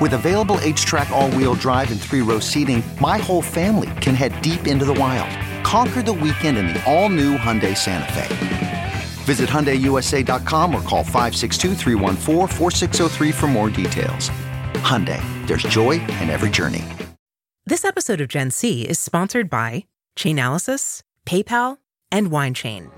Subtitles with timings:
[0.00, 4.40] With available HTRAC, all wheel drive, and three row seating, my whole family can head
[4.40, 5.28] deep into the wild.
[5.62, 8.92] Conquer the weekend in the all-new Hyundai Santa Fe.
[9.24, 11.74] Visit HyundaiUSA.com or call 562
[13.32, 14.30] for more details.
[14.80, 16.84] Hyundai, there's joy in every journey.
[17.66, 19.84] This episode of Gen C is sponsored by
[20.16, 21.76] Chainalysis, PayPal,
[22.10, 22.88] and WineChain.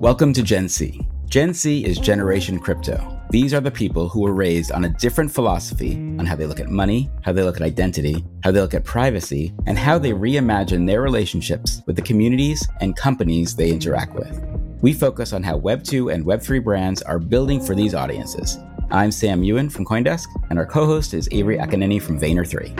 [0.00, 1.06] Welcome to Gen C.
[1.26, 5.28] Gen C is Generation Crypto these are the people who were raised on a different
[5.28, 8.74] philosophy on how they look at money, how they look at identity, how they look
[8.74, 14.14] at privacy, and how they reimagine their relationships with the communities and companies they interact
[14.14, 14.40] with.
[14.82, 18.56] We focus on how Web2 and Web3 brands are building for these audiences.
[18.92, 22.70] I'm Sam Ewen from Coindesk, and our co host is Avery Akkineni from Vayner3.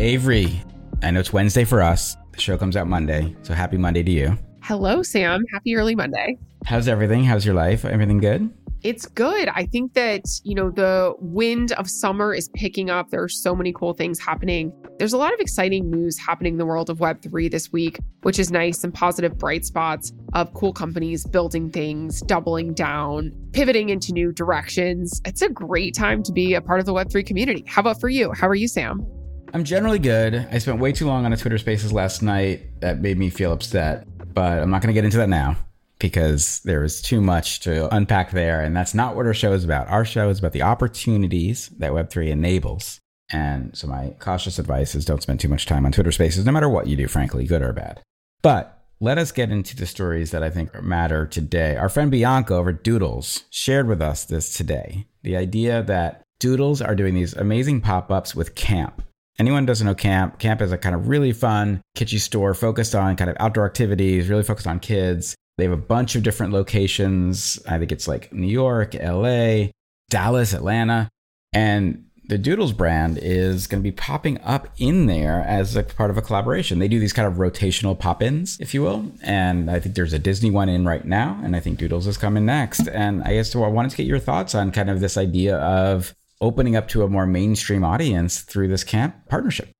[0.00, 0.60] Avery,
[1.00, 2.16] I know it's Wednesday for us.
[2.32, 4.36] The show comes out Monday, so happy Monday to you.
[4.66, 5.44] Hello, Sam.
[5.52, 6.38] Happy early Monday.
[6.64, 7.22] How's everything?
[7.22, 7.84] How's your life?
[7.84, 8.50] Everything good?
[8.82, 9.50] It's good.
[9.50, 13.10] I think that, you know, the wind of summer is picking up.
[13.10, 14.72] There are so many cool things happening.
[14.98, 18.38] There's a lot of exciting news happening in the world of Web3 this week, which
[18.38, 24.14] is nice and positive bright spots of cool companies building things, doubling down, pivoting into
[24.14, 25.20] new directions.
[25.26, 27.64] It's a great time to be a part of the Web3 community.
[27.68, 28.32] How about for you?
[28.32, 29.06] How are you, Sam?
[29.52, 30.48] I'm generally good.
[30.50, 32.80] I spent way too long on a Twitter Spaces last night.
[32.80, 34.04] That made me feel upset,
[34.34, 35.56] but I'm not going to get into that now
[35.98, 38.60] because there is too much to unpack there.
[38.60, 39.88] And that's not what our show is about.
[39.88, 43.00] Our show is about the opportunities that Web3 enables.
[43.32, 46.52] And so, my cautious advice is don't spend too much time on Twitter spaces, no
[46.52, 48.02] matter what you do, frankly, good or bad.
[48.42, 51.76] But let us get into the stories that I think matter today.
[51.76, 56.94] Our friend Bianca over Doodles shared with us this today the idea that Doodles are
[56.94, 59.02] doing these amazing pop ups with Camp.
[59.38, 63.16] Anyone doesn't know Camp, Camp is a kind of really fun, kitschy store focused on
[63.16, 65.34] kind of outdoor activities, really focused on kids.
[65.58, 67.58] They have a bunch of different locations.
[67.68, 69.66] I think it's like New York, LA,
[70.10, 71.08] Dallas, Atlanta.
[71.52, 76.10] And the Doodles brand is going to be popping up in there as a part
[76.10, 76.78] of a collaboration.
[76.78, 79.12] They do these kind of rotational pop ins, if you will.
[79.22, 81.38] And I think there's a Disney one in right now.
[81.44, 82.88] And I think Doodles is coming next.
[82.88, 86.14] And I guess I wanted to get your thoughts on kind of this idea of
[86.40, 89.70] opening up to a more mainstream audience through this camp partnership.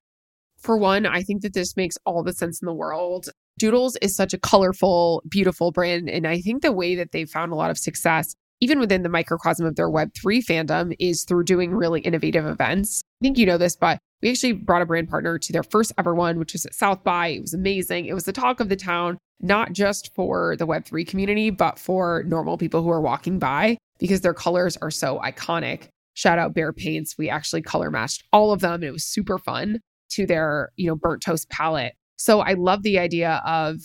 [0.57, 3.29] For one, I think that this makes all the sense in the world.
[3.59, 6.09] Doodles is such a colorful, beautiful brand.
[6.09, 9.09] And I think the way that they've found a lot of success, even within the
[9.09, 13.01] microcosm of their Web3 fandom, is through doing really innovative events.
[13.21, 15.93] I think you know this, but we actually brought a brand partner to their first
[15.97, 17.27] ever one, which was at South by.
[17.27, 18.07] It was amazing.
[18.07, 22.23] It was the talk of the town, not just for the Web3 community, but for
[22.25, 25.89] normal people who are walking by because their colors are so iconic.
[26.15, 27.17] Shout out Behr Paints.
[27.17, 28.75] We actually color matched all of them.
[28.75, 31.93] And it was super fun to their, you know, burnt toast palette.
[32.17, 33.77] So I love the idea of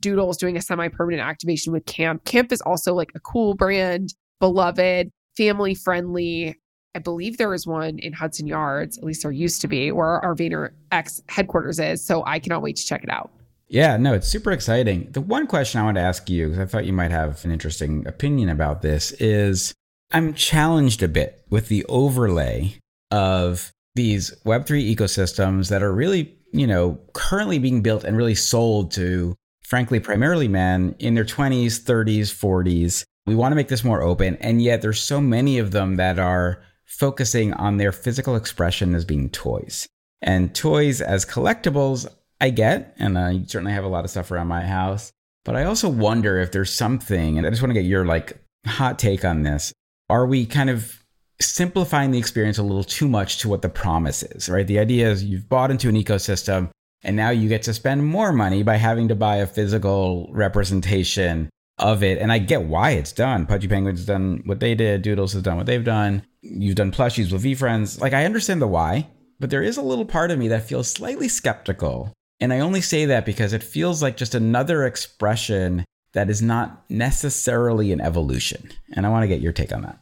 [0.00, 2.24] Doodles doing a semi permanent activation with Camp.
[2.24, 6.58] Camp is also like a cool brand, beloved, family friendly.
[6.96, 10.24] I believe there is one in Hudson Yards, at least there used to be, where
[10.24, 12.04] our Vayner X headquarters is.
[12.04, 13.30] So I cannot wait to check it out.
[13.68, 15.08] Yeah, no, it's super exciting.
[15.10, 17.50] The one question I want to ask you, because I thought you might have an
[17.50, 19.74] interesting opinion about this, is
[20.14, 22.76] I'm challenged a bit with the overlay
[23.10, 28.92] of these Web3 ecosystems that are really you know, currently being built and really sold
[28.92, 33.04] to, frankly, primarily men in their 20s, 30s, 40s.
[33.26, 34.36] We want to make this more open.
[34.36, 39.04] And yet there's so many of them that are focusing on their physical expression as
[39.04, 39.88] being toys.
[40.22, 42.06] And toys as collectibles,
[42.40, 45.10] I get, and I certainly have a lot of stuff around my house.
[45.44, 48.38] But I also wonder if there's something, and I just want to get your like
[48.64, 49.72] hot take on this.
[50.10, 51.02] Are we kind of
[51.40, 54.66] simplifying the experience a little too much to what the promise is, right?
[54.66, 56.70] The idea is you've bought into an ecosystem
[57.02, 61.50] and now you get to spend more money by having to buy a physical representation
[61.78, 62.18] of it.
[62.18, 63.46] And I get why it's done.
[63.46, 66.22] Pudgy Penguin's done what they did, Doodles has done what they've done.
[66.40, 68.00] You've done plushies with VeeFriends.
[68.00, 69.08] Like I understand the why,
[69.40, 72.80] but there is a little part of me that feels slightly skeptical And I only
[72.80, 78.70] say that because it feels like just another expression that is not necessarily an evolution.
[78.94, 79.98] And I want to get your take on that.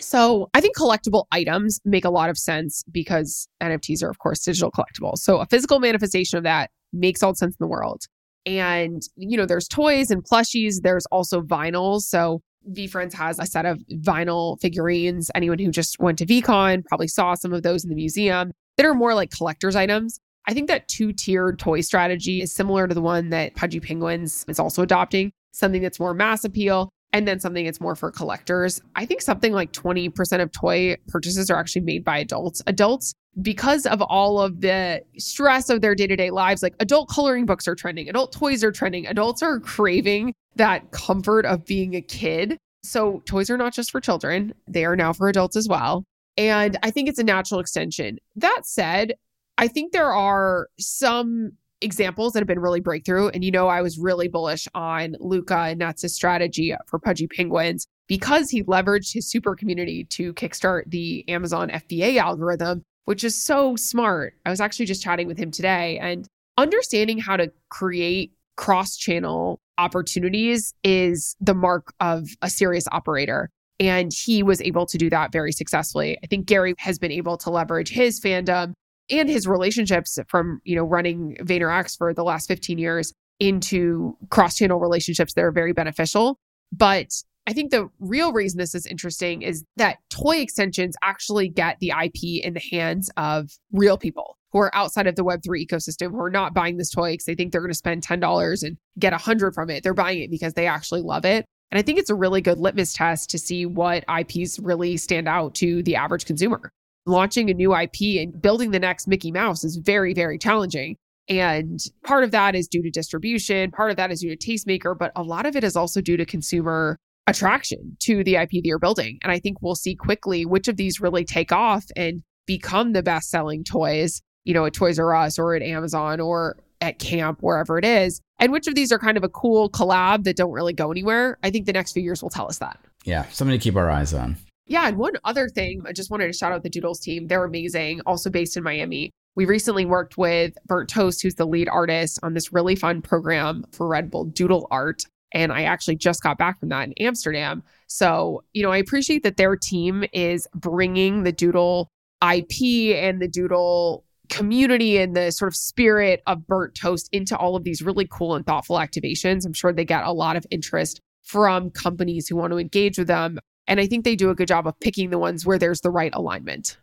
[0.00, 4.42] So I think collectible items make a lot of sense because NFTs are, of course,
[4.42, 5.18] digital collectibles.
[5.18, 8.02] So a physical manifestation of that makes all sense in the world.
[8.46, 10.82] And, you know, there's toys and plushies.
[10.82, 12.02] There's also vinyls.
[12.02, 12.42] So
[12.72, 15.30] VeeFriends has a set of vinyl figurines.
[15.34, 18.86] Anyone who just went to VeeCon probably saw some of those in the museum that
[18.86, 20.18] are more like collector's items.
[20.46, 24.44] I think that two tiered toy strategy is similar to the one that Pudgy Penguins
[24.48, 28.82] is also adopting, something that's more mass appeal and then something that's more for collectors.
[28.96, 32.60] I think something like 20% of toy purchases are actually made by adults.
[32.66, 37.08] Adults, because of all of the stress of their day to day lives, like adult
[37.08, 41.94] coloring books are trending, adult toys are trending, adults are craving that comfort of being
[41.94, 42.58] a kid.
[42.82, 46.04] So toys are not just for children, they are now for adults as well.
[46.36, 48.18] And I think it's a natural extension.
[48.34, 49.14] That said,
[49.58, 53.28] I think there are some examples that have been really breakthrough.
[53.28, 57.86] And you know, I was really bullish on Luca and Netz' strategy for Pudgy Penguins
[58.08, 63.76] because he leveraged his super community to kickstart the Amazon FBA algorithm, which is so
[63.76, 64.34] smart.
[64.44, 69.60] I was actually just chatting with him today and understanding how to create cross channel
[69.78, 73.50] opportunities is the mark of a serious operator.
[73.80, 76.16] And he was able to do that very successfully.
[76.22, 78.72] I think Gary has been able to leverage his fandom
[79.10, 84.78] and his relationships from, you know, running VaynerX for the last 15 years into cross-channel
[84.78, 86.38] relationships that are very beneficial.
[86.72, 87.12] But
[87.46, 91.90] I think the real reason this is interesting is that toy extensions actually get the
[91.90, 96.20] IP in the hands of real people who are outside of the Web3 ecosystem who
[96.20, 99.12] are not buying this toy because they think they're going to spend $10 and get
[99.12, 99.82] 100 from it.
[99.82, 101.44] They're buying it because they actually love it.
[101.70, 105.28] And I think it's a really good litmus test to see what IPs really stand
[105.28, 106.70] out to the average consumer
[107.06, 110.96] launching a new IP and building the next Mickey Mouse is very, very challenging.
[111.28, 114.96] And part of that is due to distribution, part of that is due to tastemaker,
[114.96, 118.64] but a lot of it is also due to consumer attraction to the IP that
[118.64, 119.18] you're building.
[119.22, 123.02] And I think we'll see quickly which of these really take off and become the
[123.02, 127.38] best selling toys, you know, at Toys R Us or at Amazon or at camp,
[127.40, 128.20] wherever it is.
[128.38, 131.38] And which of these are kind of a cool collab that don't really go anywhere.
[131.42, 132.78] I think the next few years will tell us that.
[133.04, 134.36] Yeah, something to keep our eyes on.
[134.66, 134.88] Yeah.
[134.88, 137.26] And one other thing, I just wanted to shout out the Doodles team.
[137.26, 139.10] They're amazing, also based in Miami.
[139.36, 143.64] We recently worked with Burnt Toast, who's the lead artist on this really fun program
[143.72, 145.02] for Red Bull Doodle Art.
[145.32, 147.64] And I actually just got back from that in Amsterdam.
[147.88, 151.88] So, you know, I appreciate that their team is bringing the Doodle
[152.22, 157.56] IP and the Doodle community and the sort of spirit of Burnt Toast into all
[157.56, 159.44] of these really cool and thoughtful activations.
[159.44, 163.08] I'm sure they get a lot of interest from companies who want to engage with
[163.08, 163.38] them.
[163.66, 165.90] And I think they do a good job of picking the ones where there's the
[165.90, 166.76] right alignment.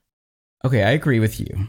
[0.66, 1.68] Okay, I agree with you.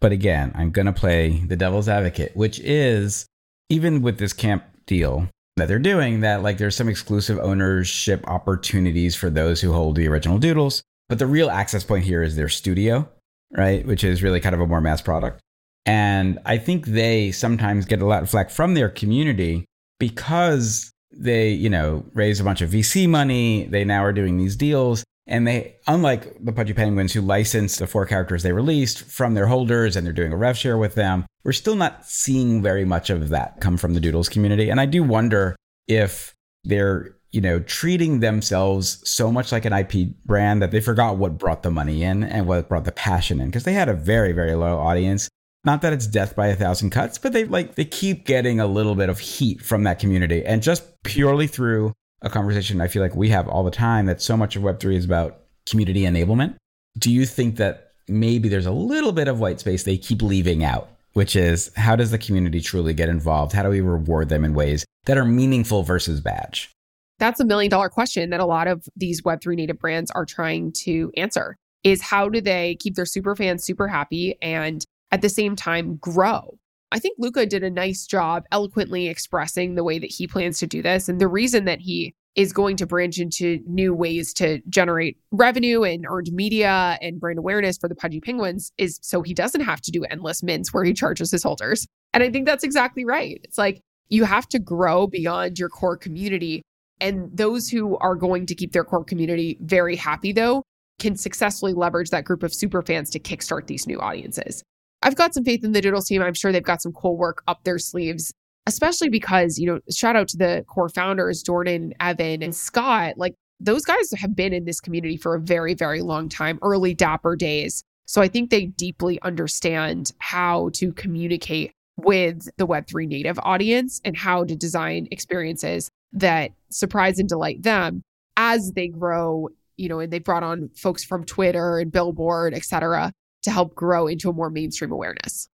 [0.00, 3.26] But again, I'm going to play the devil's advocate, which is
[3.68, 9.16] even with this camp deal that they're doing, that like there's some exclusive ownership opportunities
[9.16, 10.82] for those who hold the original doodles.
[11.08, 13.08] But the real access point here is their studio,
[13.56, 13.84] right?
[13.86, 15.40] Which is really kind of a more mass product.
[15.86, 19.64] And I think they sometimes get a lot of flack from their community
[19.98, 23.64] because they, you know, raised a bunch of VC money.
[23.64, 25.04] They now are doing these deals.
[25.26, 29.46] And they, unlike the Pudgy Penguins, who licensed the four characters they released from their
[29.46, 33.10] holders and they're doing a rev share with them, we're still not seeing very much
[33.10, 34.70] of that come from the Doodles community.
[34.70, 35.54] And I do wonder
[35.86, 36.34] if
[36.64, 41.36] they're, you know, treating themselves so much like an IP brand that they forgot what
[41.36, 44.32] brought the money in and what brought the passion in because they had a very,
[44.32, 45.28] very low audience
[45.68, 48.66] not that it's death by a thousand cuts, but they like they keep getting a
[48.66, 50.42] little bit of heat from that community.
[50.42, 54.22] And just purely through a conversation I feel like we have all the time that
[54.22, 56.56] so much of Web3 is about community enablement.
[56.98, 60.64] Do you think that maybe there's a little bit of white space they keep leaving
[60.64, 63.52] out, which is how does the community truly get involved?
[63.52, 66.70] How do we reward them in ways that are meaningful versus badge?
[67.18, 70.72] That's a million dollar question that a lot of these Web3 native brands are trying
[70.84, 75.28] to answer is how do they keep their super fans super happy and at the
[75.28, 76.58] same time grow.
[76.90, 80.66] I think Luca did a nice job eloquently expressing the way that he plans to
[80.66, 81.08] do this.
[81.08, 85.82] And the reason that he is going to branch into new ways to generate revenue
[85.82, 89.80] and earned media and brand awareness for the Pudgy Penguins is so he doesn't have
[89.82, 91.86] to do endless mints where he charges his holders.
[92.14, 93.40] And I think that's exactly right.
[93.42, 96.62] It's like you have to grow beyond your core community.
[97.00, 100.62] And those who are going to keep their core community very happy, though,
[100.98, 104.62] can successfully leverage that group of super fans to kickstart these new audiences.
[105.02, 106.22] I've got some faith in the Doodles team.
[106.22, 108.32] I'm sure they've got some cool work up their sleeves,
[108.66, 113.14] especially because, you know, shout out to the core founders, Jordan, Evan, and Scott.
[113.16, 116.94] Like those guys have been in this community for a very, very long time, early
[116.94, 117.82] Dapper days.
[118.06, 124.16] So I think they deeply understand how to communicate with the Web3 native audience and
[124.16, 128.02] how to design experiences that surprise and delight them
[128.36, 132.64] as they grow, you know, and they brought on folks from Twitter and Billboard, et
[132.64, 135.48] cetera, to help grow into a more mainstream awareness.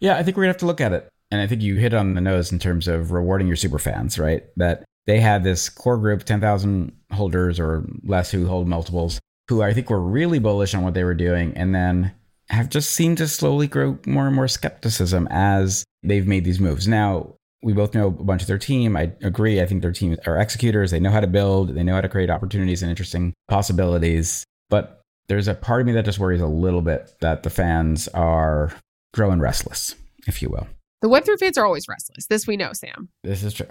[0.00, 1.08] Yeah, I think we're gonna have to look at it.
[1.30, 4.18] And I think you hit on the nose in terms of rewarding your super fans,
[4.18, 4.44] right?
[4.56, 9.72] That they had this core group, 10,000 holders or less who hold multiples, who I
[9.72, 11.52] think were really bullish on what they were doing.
[11.54, 12.12] And then
[12.50, 16.88] have just seemed to slowly grow more and more skepticism as they've made these moves.
[16.88, 18.96] Now, we both know a bunch of their team.
[18.96, 19.60] I agree.
[19.60, 20.90] I think their team are executors.
[20.90, 24.44] They know how to build, they know how to create opportunities and interesting possibilities.
[24.70, 24.97] But
[25.28, 28.72] there's a part of me that just worries a little bit that the fans are
[29.14, 29.94] growing restless,
[30.26, 30.66] if you will.
[31.00, 32.26] The Web3 fans are always restless.
[32.26, 33.08] This we know, Sam.
[33.22, 33.68] This is true.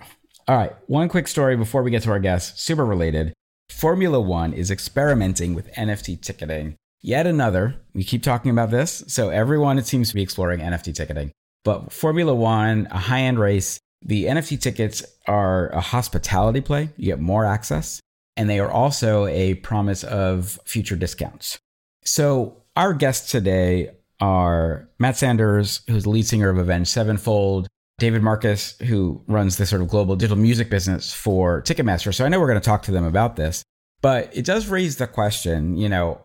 [0.48, 0.74] All right.
[0.88, 3.34] One quick story before we get to our guests, super related.
[3.70, 9.04] Formula One is experimenting with NFT ticketing Yet another, we keep talking about this.
[9.08, 11.32] So everyone, it seems to be exploring NFT ticketing.
[11.64, 16.90] But Formula One, a high end race, the NFT tickets are a hospitality play.
[16.98, 18.00] You get more access,
[18.38, 21.60] and they are also a promise of future discounts.
[22.06, 23.89] So our guests today
[24.22, 27.67] are Matt Sanders, who's the lead singer of Avenged Sevenfold,
[27.98, 32.13] David Marcus, who runs the sort of global digital music business for Ticketmaster.
[32.13, 33.63] So I know we're going to talk to them about this,
[34.01, 36.22] but it does raise the question, you know,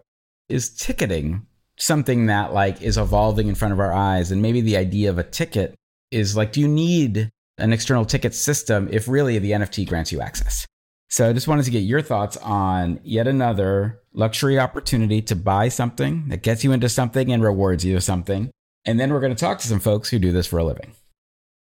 [0.50, 1.46] is ticketing
[1.78, 5.18] something that like is evolving in front of our eyes and maybe the idea of
[5.18, 5.74] a ticket
[6.10, 10.20] is like do you need an external ticket system if really the NFT grants you
[10.20, 10.66] access
[11.12, 15.68] so I just wanted to get your thoughts on yet another luxury opportunity to buy
[15.68, 18.50] something that gets you into something and rewards you with something
[18.84, 20.92] and then we're going to talk to some folks who do this for a living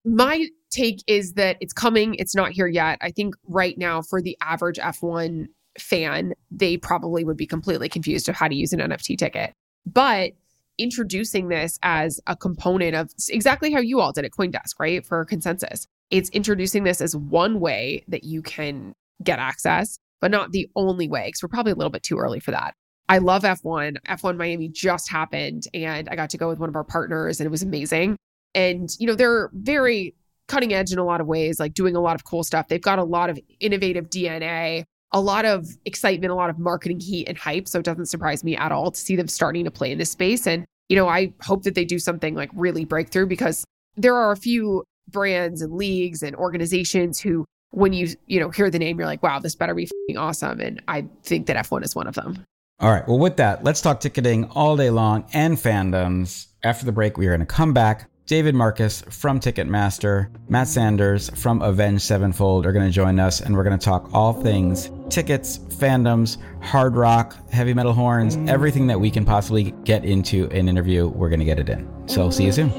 [0.06, 4.22] my take is that it's coming it's not here yet i think right now for
[4.22, 5.48] the average f1
[5.80, 9.54] fan, they probably would be completely confused of how to use an NFT ticket.
[9.86, 10.32] But
[10.78, 15.06] introducing this as a component of exactly how you all did at Coindesk, right?
[15.06, 20.52] For consensus, it's introducing this as one way that you can get access, but not
[20.52, 22.74] the only way, because we're probably a little bit too early for that.
[23.10, 23.98] I love F1.
[24.08, 27.48] F1 Miami just happened, and I got to go with one of our partners, and
[27.48, 28.16] it was amazing.
[28.56, 30.16] And, you know, they're very
[30.48, 32.68] cutting edge in a lot of ways, like doing a lot of cool stuff.
[32.68, 37.00] They've got a lot of innovative DNA a lot of excitement, a lot of marketing
[37.00, 37.68] heat and hype.
[37.68, 40.12] So it doesn't surprise me at all to see them starting to play in this
[40.12, 40.48] space.
[40.48, 43.66] And, you know, I hope that they do something like really breakthrough because
[43.98, 48.70] there are a few brands and leagues and organizations who, when you, you know, hear
[48.70, 50.60] the name, you're like, wow, this better be awesome.
[50.60, 52.46] And I think that F1 is one of them.
[52.80, 53.08] All right.
[53.08, 56.48] Well, with that, let's talk ticketing all day long and fandoms.
[56.64, 61.30] After the break, we are going to come back David Marcus from Ticketmaster, Matt Sanders
[61.32, 64.90] from Avenged Sevenfold are going to join us, and we're going to talk all things
[65.10, 70.70] tickets, fandoms, hard rock, heavy metal horns, everything that we can possibly get into an
[70.70, 71.10] interview.
[71.10, 71.86] We're going to get it in.
[72.08, 72.72] So, see you soon.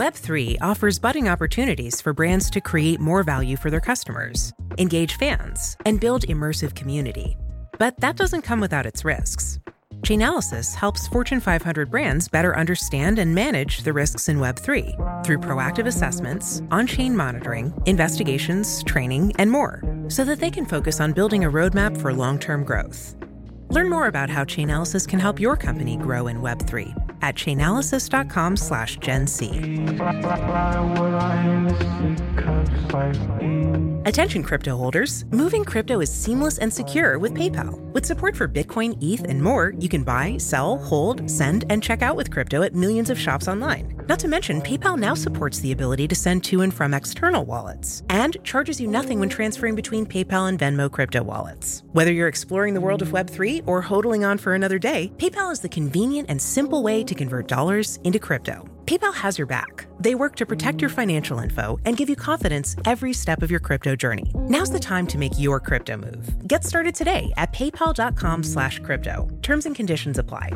[0.00, 5.76] Web3 offers budding opportunities for brands to create more value for their customers, engage fans,
[5.84, 7.36] and build immersive community.
[7.78, 9.60] But that doesn't come without its risks.
[10.00, 15.84] Chainalysis helps Fortune 500 brands better understand and manage the risks in Web3 through proactive
[15.84, 21.44] assessments, on chain monitoring, investigations, training, and more, so that they can focus on building
[21.44, 23.16] a roadmap for long term growth.
[23.70, 28.96] Learn more about how Chainalysis can help your company grow in Web3 at chainalysis.com slash
[28.96, 29.50] Gen C.
[34.06, 37.78] Attention crypto holders, moving crypto is seamless and secure with PayPal.
[37.92, 42.00] With support for Bitcoin, ETH, and more, you can buy, sell, hold, send, and check
[42.00, 43.94] out with crypto at millions of shops online.
[44.08, 48.02] Not to mention, PayPal now supports the ability to send to and from external wallets
[48.08, 51.82] and charges you nothing when transferring between PayPal and Venmo crypto wallets.
[51.92, 55.60] Whether you're exploring the world of Web3 or hodling on for another day, PayPal is
[55.60, 58.66] the convenient and simple way to convert dollars into crypto.
[58.90, 59.86] PayPal has your back.
[60.00, 63.60] They work to protect your financial info and give you confidence every step of your
[63.60, 64.32] crypto journey.
[64.34, 66.48] Now's the time to make your crypto move.
[66.48, 69.28] Get started today at paypal.com slash crypto.
[69.42, 70.50] Terms and conditions apply.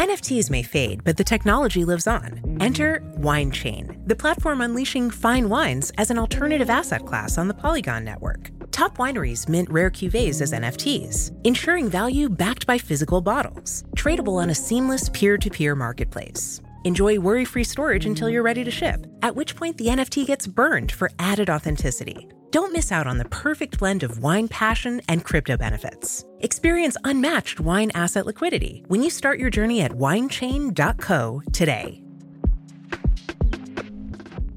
[0.00, 2.58] NFTs may fade, but the technology lives on.
[2.58, 8.04] Enter WineChain, the platform unleashing fine wines as an alternative asset class on the Polygon
[8.04, 8.50] network.
[8.70, 14.50] Top wineries mint rare cuvées as NFTs, ensuring value backed by physical bottles, tradable on
[14.50, 16.60] a seamless peer to peer marketplace.
[16.84, 20.46] Enjoy worry free storage until you're ready to ship, at which point the NFT gets
[20.46, 22.28] burned for added authenticity.
[22.50, 26.24] Don't miss out on the perfect blend of wine passion and crypto benefits.
[26.40, 32.07] Experience unmatched wine asset liquidity when you start your journey at winechain.co today.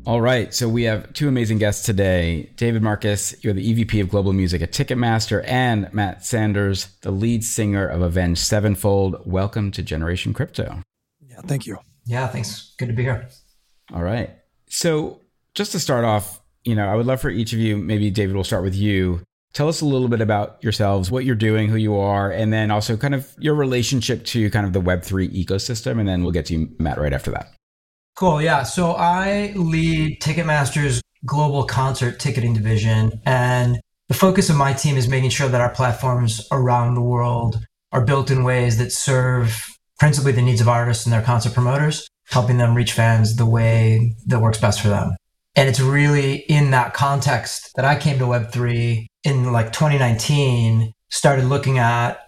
[0.04, 2.50] All right, so we have two amazing guests today.
[2.56, 7.44] David Marcus, you're the EVP of Global Music at Ticketmaster, and Matt Sanders, the lead
[7.44, 9.22] singer of Avenged Sevenfold.
[9.28, 10.82] Welcome to Generation Crypto.
[11.30, 11.78] Yeah, thank you.
[12.06, 12.74] Yeah, thanks.
[12.80, 13.30] Good to be here.
[13.94, 14.32] All right.
[14.68, 15.22] So,
[15.54, 18.34] just to start off, you know, I would love for each of you, maybe David,
[18.34, 19.22] we'll start with you.
[19.54, 22.72] Tell us a little bit about yourselves, what you're doing, who you are, and then
[22.72, 26.00] also kind of your relationship to kind of the Web3 ecosystem.
[26.00, 27.54] And then we'll get to you, Matt, right after that.
[28.16, 28.42] Cool.
[28.42, 28.64] Yeah.
[28.64, 33.22] So I lead Ticketmaster's global concert ticketing division.
[33.26, 37.66] And the focus of my team is making sure that our platforms around the world
[37.92, 39.68] are built in ways that serve
[40.00, 44.16] principally the needs of artists and their concert promoters, helping them reach fans the way
[44.26, 45.16] that works best for them.
[45.56, 51.46] And it's really in that context that I came to Web3 in like 2019, started
[51.46, 52.20] looking at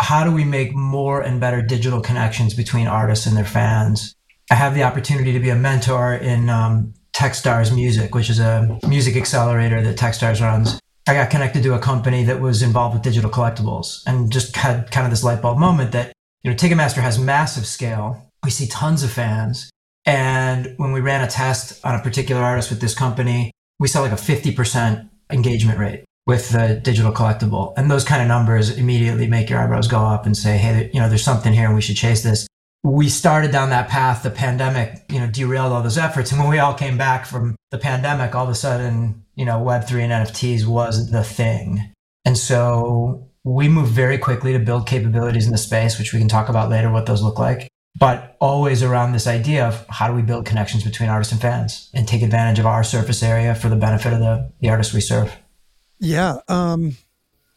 [0.00, 4.16] how do we make more and better digital connections between artists and their fans
[4.50, 8.78] I have the opportunity to be a mentor in um, Techstars Music, which is a
[8.86, 10.80] music accelerator that Techstars runs.
[11.06, 14.90] I got connected to a company that was involved with digital collectibles and just had
[14.90, 18.28] kind of this light bulb moment that, you know, Ticketmaster has massive scale.
[18.44, 19.70] We see tons of fans.
[20.04, 24.00] And when we ran a test on a particular artist with this company, we saw
[24.00, 27.72] like a 50% engagement rate with the digital collectible.
[27.76, 31.00] And those kind of numbers immediately make your eyebrows go up and say, hey, you
[31.00, 32.48] know, there's something here and we should chase this
[32.82, 34.22] we started down that path.
[34.22, 36.32] The pandemic, you know, derailed all those efforts.
[36.32, 39.58] And when we all came back from the pandemic, all of a sudden, you know,
[39.58, 41.92] Web3 and NFTs was the thing.
[42.24, 46.28] And so we moved very quickly to build capabilities in the space, which we can
[46.28, 47.68] talk about later what those look like.
[47.98, 51.90] But always around this idea of how do we build connections between artists and fans
[51.92, 55.00] and take advantage of our surface area for the benefit of the, the artists we
[55.00, 55.34] serve.
[55.98, 56.36] Yeah.
[56.48, 56.96] Um,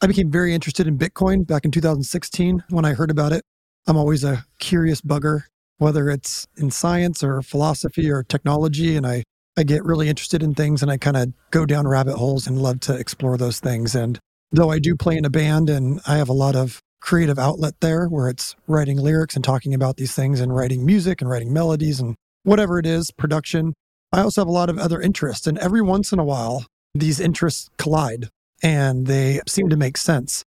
[0.01, 3.46] I became very interested in Bitcoin back in 2016 when I heard about it.
[3.88, 5.44] I'm always a curious bugger,
[5.78, 8.96] whether it's in science or philosophy or technology.
[8.96, 9.24] And I,
[9.58, 12.62] I get really interested in things and I kind of go down rabbit holes and
[12.62, 13.94] love to explore those things.
[13.96, 14.20] And
[14.52, 17.74] though I do play in a band and I have a lot of creative outlet
[17.82, 21.52] there where it's writing lyrics and talking about these things and writing music and writing
[21.52, 23.74] melodies and whatever it is, production.
[24.13, 25.48] I also have a lot of other interests.
[25.48, 28.30] And every once in a while, these interests collide
[28.62, 30.43] and they seem to make sense.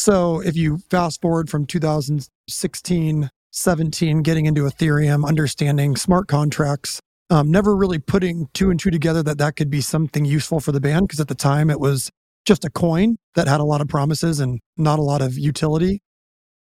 [0.00, 7.50] So if you fast forward from 2016, 17, getting into Ethereum, understanding smart contracts, um,
[7.50, 10.80] never really putting two and two together that that could be something useful for the
[10.80, 12.10] band because at the time it was
[12.46, 16.00] just a coin that had a lot of promises and not a lot of utility.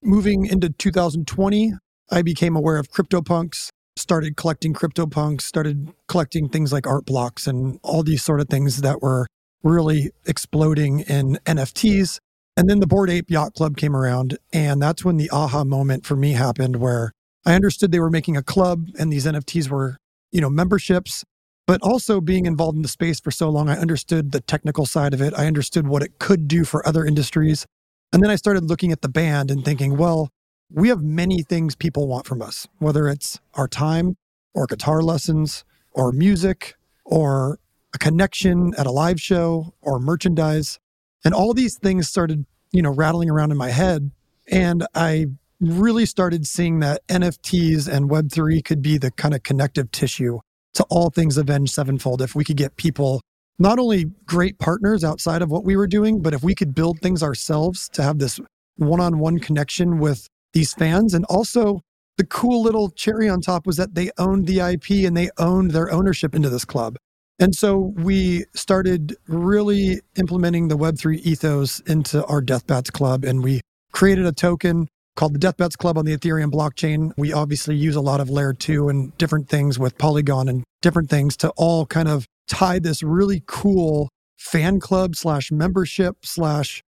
[0.03, 1.75] Moving into 2020,
[2.11, 7.79] I became aware of CryptoPunks, started collecting CryptoPunks, started collecting things like art blocks and
[7.85, 9.29] all these sort of things that were
[9.63, 12.19] really exploding in NFTs.
[12.59, 14.37] And then the Bored Ape Yacht Club came around.
[14.53, 17.13] And that's when the aha moment for me happened where
[17.47, 19.97] I understood they were making a club and these NFTs were,
[20.33, 21.25] you know, memberships.
[21.69, 25.15] But also being involved in the space for so long, I understood the technical side
[25.15, 25.35] of it.
[25.39, 27.65] I understood what it could do for other industries.
[28.13, 30.29] And then I started looking at the band and thinking, well,
[30.69, 34.17] we have many things people want from us, whether it's our time
[34.53, 37.61] or guitar lessons or music or
[37.95, 40.81] a connection at a live show or merchandise.
[41.29, 44.13] And all these things started, you know, rattling around in my head.
[44.51, 45.27] And I
[45.61, 50.39] really started seeing that NFTs and Web3 could be the kind of connective tissue
[50.73, 52.23] to all things Avenged Sevenfold.
[52.23, 53.21] If we could get people
[53.59, 56.99] not only great partners outside of what we were doing, but if we could build
[57.01, 58.41] things ourselves to have this
[58.77, 61.13] one on one connection with these fans.
[61.13, 61.83] And also,
[62.17, 65.73] the cool little cherry on top was that they owned the IP and they owned
[65.73, 66.97] their ownership into this club.
[67.39, 73.61] And so we started really implementing the Web3 ethos into our Deathbats Club, and we
[73.93, 77.13] created a token called the Deathbats Club on the Ethereum blockchain.
[77.17, 81.11] We obviously use a lot of layer two and different things with Polygon and different
[81.11, 86.83] things to all kind of tie this really cool fan club slash membership slash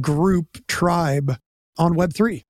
[0.00, 1.36] group tribe
[1.78, 2.42] on Web3.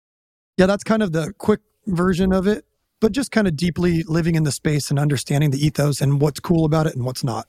[0.57, 2.64] Yeah, that's kind of the quick version of it
[3.01, 6.41] but just kind of deeply living in the space and understanding the ethos and what's
[6.41, 7.47] cool about it and what's not.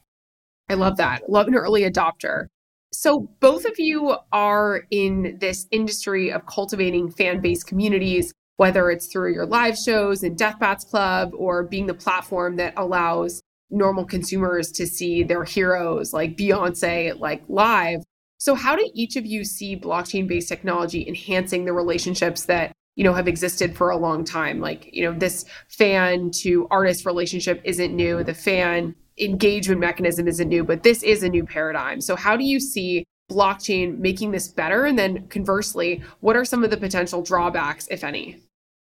[0.69, 1.29] I love that.
[1.29, 2.47] Love an early adopter.
[2.93, 9.07] So, both of you are in this industry of cultivating fan based communities, whether it's
[9.07, 14.71] through your live shows and Deathbats Club or being the platform that allows normal consumers
[14.71, 17.99] to see their heroes like Beyonce like live.
[18.37, 23.03] So, how do each of you see blockchain based technology enhancing the relationships that you
[23.03, 24.59] know have existed for a long time.
[24.59, 28.23] Like you know this fan to artist relationship isn't new.
[28.23, 32.01] The fan engagement mechanism isn't new but this is a new paradigm.
[32.01, 34.85] So how do you see blockchain making this better?
[34.85, 38.41] And then conversely what are some of the potential drawbacks if any?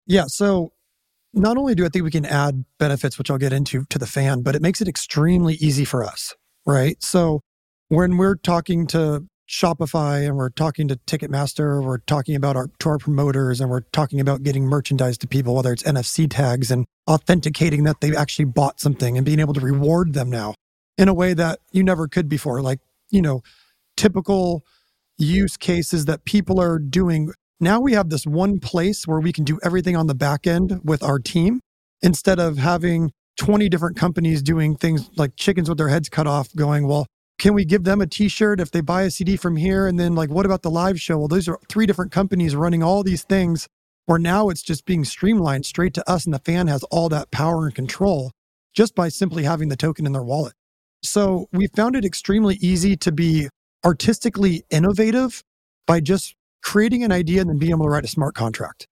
[0.06, 0.72] Yeah so
[1.32, 4.06] not only do I think we can add benefits, which I'll get into to the
[4.06, 7.02] fan, but it makes it extremely easy for us, right?
[7.02, 7.40] So
[7.88, 12.98] when we're talking to Shopify and we're talking to Ticketmaster, we're talking about our tour
[12.98, 17.84] promoters and we're talking about getting merchandise to people, whether it's NFC tags and authenticating
[17.84, 20.54] that they've actually bought something and being able to reward them now
[20.96, 22.62] in a way that you never could before.
[22.62, 22.80] Like,
[23.10, 23.42] you know,
[23.96, 24.64] typical
[25.18, 27.32] use cases that people are doing.
[27.60, 30.80] Now we have this one place where we can do everything on the back end
[30.82, 31.60] with our team
[32.02, 36.54] instead of having 20 different companies doing things like chickens with their heads cut off,
[36.54, 37.06] going, well,
[37.38, 39.86] can we give them a t-shirt if they buy a cd from here?
[39.86, 41.18] And then like what about the live show?
[41.18, 43.68] Well those are three different companies running all these things
[44.06, 47.30] where now it's just being streamlined straight to us and the fan has all that
[47.30, 48.32] power and control
[48.74, 50.52] just by simply having the token in their wallet.
[51.02, 53.48] So we found it extremely easy to be
[53.84, 55.42] artistically innovative
[55.86, 58.86] by just creating an idea and then being able to write a smart contract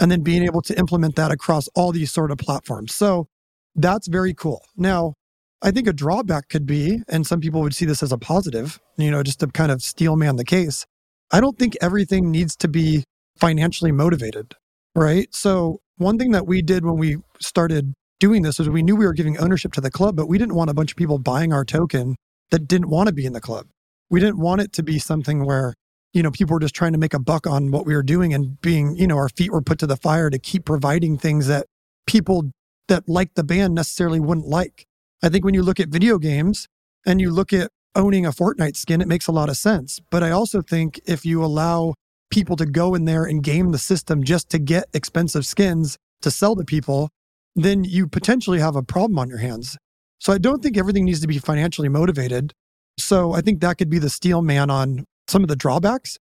[0.00, 2.94] and then being able to implement that across all these sort of platforms.
[2.94, 3.28] So
[3.74, 4.64] that's very cool.
[4.76, 5.14] Now
[5.60, 8.78] I think a drawback could be, and some people would see this as a positive,
[8.96, 10.86] you know, just to kind of steel man the case.
[11.32, 13.04] I don't think everything needs to be
[13.38, 14.54] financially motivated,
[14.94, 15.28] right?
[15.34, 19.06] So, one thing that we did when we started doing this is we knew we
[19.06, 21.52] were giving ownership to the club, but we didn't want a bunch of people buying
[21.52, 22.14] our token
[22.50, 23.66] that didn't want to be in the club.
[24.10, 25.74] We didn't want it to be something where,
[26.12, 28.32] you know, people were just trying to make a buck on what we were doing
[28.32, 31.46] and being, you know, our feet were put to the fire to keep providing things
[31.48, 31.66] that
[32.06, 32.50] people
[32.88, 34.86] that like the band necessarily wouldn't like.
[35.22, 36.68] I think when you look at video games
[37.06, 40.00] and you look at owning a Fortnite skin, it makes a lot of sense.
[40.10, 41.94] But I also think if you allow
[42.30, 46.30] people to go in there and game the system just to get expensive skins to
[46.30, 47.10] sell to people,
[47.56, 49.76] then you potentially have a problem on your hands.
[50.20, 52.52] So I don't think everything needs to be financially motivated.
[52.98, 56.18] So I think that could be the steel man on some of the drawbacks.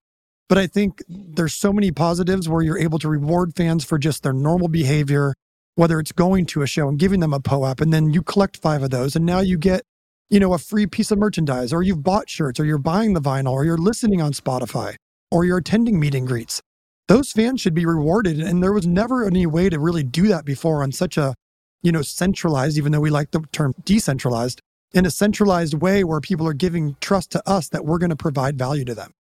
[0.49, 4.23] But I think there's so many positives where you're able to reward fans for just
[4.23, 5.33] their normal behavior
[5.77, 8.57] whether it's going to a show and giving them a POAP, and then you collect
[8.57, 9.83] five of those, and now you get,
[10.27, 13.21] you know, a free piece of merchandise, or you've bought shirts, or you're buying the
[13.21, 14.95] vinyl, or you're listening on Spotify,
[15.31, 16.63] or you're attending meet and greets.
[17.07, 18.39] Those fans should be rewarded.
[18.39, 21.35] And there was never any way to really do that before on such a,
[21.83, 24.59] you know, centralized, even though we like the term decentralized,
[24.93, 28.15] in a centralized way where people are giving trust to us that we're going to
[28.15, 29.11] provide value to them.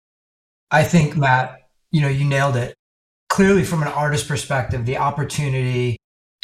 [0.70, 2.74] I think, Matt, you know, you nailed it.
[3.28, 5.98] Clearly, from an artist perspective, the opportunity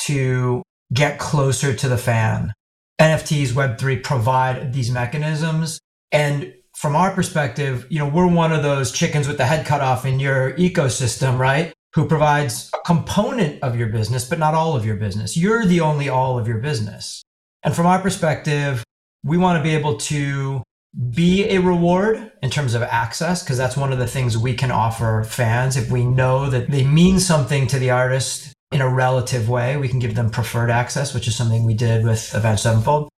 [0.06, 0.62] to
[0.92, 2.52] get closer to the fan.
[3.00, 5.80] NFTs, Web3 provide these mechanisms.
[6.12, 9.80] And from our perspective, you know, we're one of those chickens with the head cut
[9.80, 11.72] off in your ecosystem, right?
[11.94, 15.36] Who provides a component of your business, but not all of your business.
[15.36, 17.22] You're the only all of your business.
[17.62, 18.84] And from our perspective,
[19.24, 20.62] we want to be able to
[21.10, 24.70] be a reward in terms of access, because that's one of the things we can
[24.70, 25.76] offer fans.
[25.76, 29.76] If we know that they mean something to the artist in a relative way.
[29.76, 33.08] We can give them preferred access, which is something we did with Avenged Sevenfold.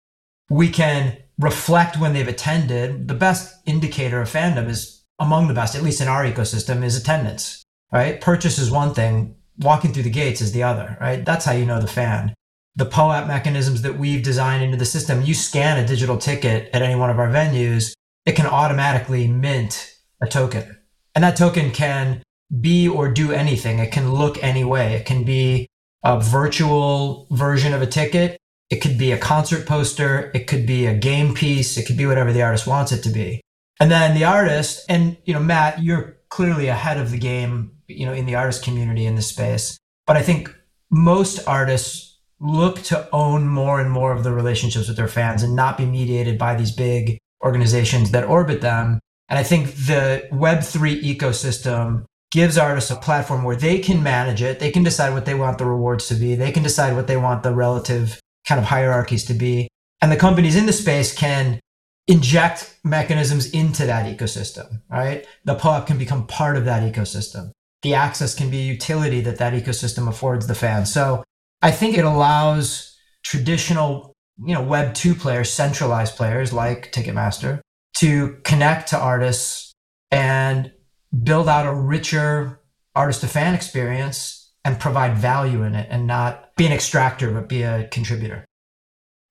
[0.50, 3.08] We can reflect when they've attended.
[3.08, 6.96] The best indicator of fandom is among the best, at least in our ecosystem, is
[6.96, 7.62] attendance,
[7.92, 8.20] right?
[8.20, 11.24] Purchase is one thing, walking through the gates is the other, right?
[11.24, 12.34] That's how you know the fan.
[12.76, 16.82] The POAP mechanisms that we've designed into the system, you scan a digital ticket at
[16.82, 17.92] any one of our venues,
[18.26, 20.76] it can automatically mint a token.
[21.14, 22.23] And that token can
[22.60, 23.78] be or do anything.
[23.78, 24.94] It can look any way.
[24.94, 25.68] It can be
[26.04, 28.38] a virtual version of a ticket.
[28.70, 30.30] It could be a concert poster.
[30.34, 31.76] It could be a game piece.
[31.76, 33.40] It could be whatever the artist wants it to be.
[33.80, 38.06] And then the artist, and you know, Matt, you're clearly ahead of the game, you
[38.06, 39.78] know, in the artist community in this space.
[40.06, 40.54] But I think
[40.90, 45.56] most artists look to own more and more of the relationships with their fans and
[45.56, 49.00] not be mediated by these big organizations that orbit them.
[49.28, 52.04] And I think the Web3 ecosystem
[52.34, 54.58] gives artists a platform where they can manage it.
[54.58, 56.34] They can decide what they want the rewards to be.
[56.34, 59.68] They can decide what they want the relative kind of hierarchies to be.
[60.02, 61.60] And the companies in the space can
[62.08, 65.24] inject mechanisms into that ecosystem, right?
[65.44, 67.52] The POAP can become part of that ecosystem.
[67.82, 70.92] The access can be a utility that that ecosystem affords the fans.
[70.92, 71.22] So
[71.62, 74.12] I think it allows traditional,
[74.44, 77.60] you know, Web 2 players, centralized players like Ticketmaster
[77.98, 79.72] to connect to artists
[80.10, 80.72] and
[81.22, 82.60] build out a richer
[82.94, 87.48] artist to fan experience and provide value in it and not be an extractor, but
[87.48, 88.44] be a contributor.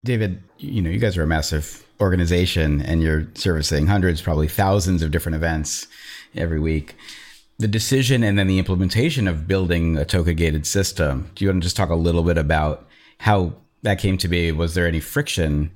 [0.03, 5.01] David, you know, you guys are a massive organization and you're servicing hundreds, probably thousands
[5.01, 5.87] of different events
[6.35, 6.95] every week.
[7.59, 11.31] The decision and then the implementation of building a token gated system.
[11.35, 12.87] Do you want to just talk a little bit about
[13.19, 14.51] how that came to be?
[14.51, 15.71] Was there any friction,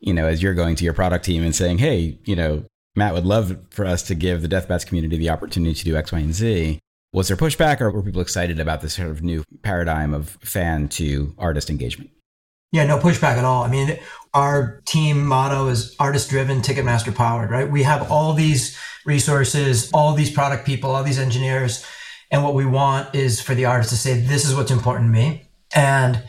[0.00, 3.14] you know, as you're going to your product team and saying, hey, you know, Matt
[3.14, 6.18] would love for us to give the Deathbats community the opportunity to do X, Y,
[6.18, 6.78] and Z.
[7.12, 10.88] Was there pushback or were people excited about this sort of new paradigm of fan
[10.90, 12.10] to artist engagement?
[12.70, 13.64] Yeah, no pushback at all.
[13.64, 13.98] I mean,
[14.32, 17.70] our team motto is artist driven, Ticketmaster powered, right?
[17.70, 21.84] We have all these resources, all these product people, all these engineers.
[22.30, 25.12] And what we want is for the artist to say, this is what's important to
[25.12, 25.48] me.
[25.74, 26.22] And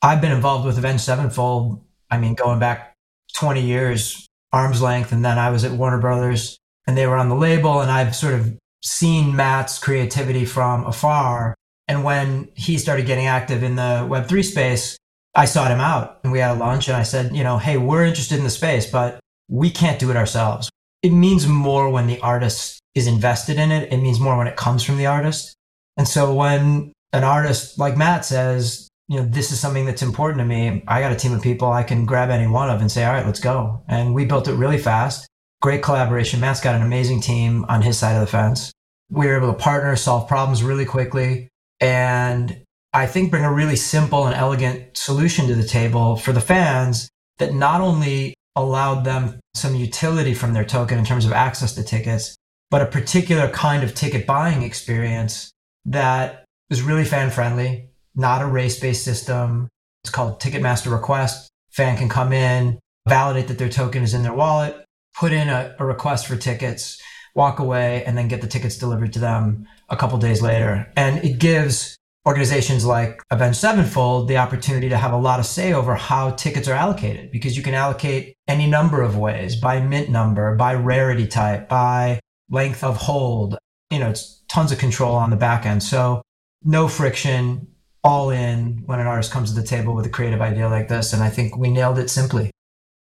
[0.00, 2.96] I've been involved with Avenged Sevenfold, I mean, going back
[3.36, 5.12] 20 years, arm's length.
[5.12, 7.80] And then I was at Warner Brothers and they were on the label.
[7.80, 11.54] And I've sort of seen Matt's creativity from afar.
[11.88, 14.96] And when he started getting active in the Web3 space,
[15.34, 17.78] I sought him out and we had a lunch and I said, you know, hey,
[17.78, 20.70] we're interested in the space, but we can't do it ourselves.
[21.02, 23.92] It means more when the artist is invested in it.
[23.92, 25.54] It means more when it comes from the artist.
[25.96, 30.38] And so when an artist like Matt says, you know, this is something that's important
[30.38, 32.90] to me, I got a team of people I can grab any one of and
[32.90, 33.82] say, all right, let's go.
[33.86, 35.28] And we built it really fast.
[35.60, 36.40] Great collaboration.
[36.40, 38.72] Matt's got an amazing team on his side of the fence.
[39.10, 41.50] We were able to partner, solve problems really quickly.
[41.78, 42.62] And
[42.94, 47.10] I think bring a really simple and elegant solution to the table for the fans
[47.36, 51.82] that not only allowed them some utility from their token in terms of access to
[51.82, 52.34] tickets,
[52.70, 55.50] but a particular kind of ticket buying experience
[55.84, 59.68] that is really fan friendly, not a race based system.
[60.04, 61.48] It's called Ticketmaster Request.
[61.70, 64.84] Fan can come in, validate that their token is in their wallet,
[65.18, 67.00] put in a, a request for tickets,
[67.34, 70.90] walk away, and then get the tickets delivered to them a couple days later.
[70.96, 71.96] And it gives
[72.26, 76.68] organizations like Avenged Sevenfold the opportunity to have a lot of say over how tickets
[76.68, 81.26] are allocated because you can allocate any number of ways by mint number, by rarity
[81.26, 82.20] type, by
[82.50, 83.58] length of hold.
[83.90, 85.82] You know, it's tons of control on the back end.
[85.82, 86.22] So
[86.62, 87.66] no friction,
[88.04, 91.12] all in when an artist comes to the table with a creative idea like this.
[91.12, 92.50] And I think we nailed it simply.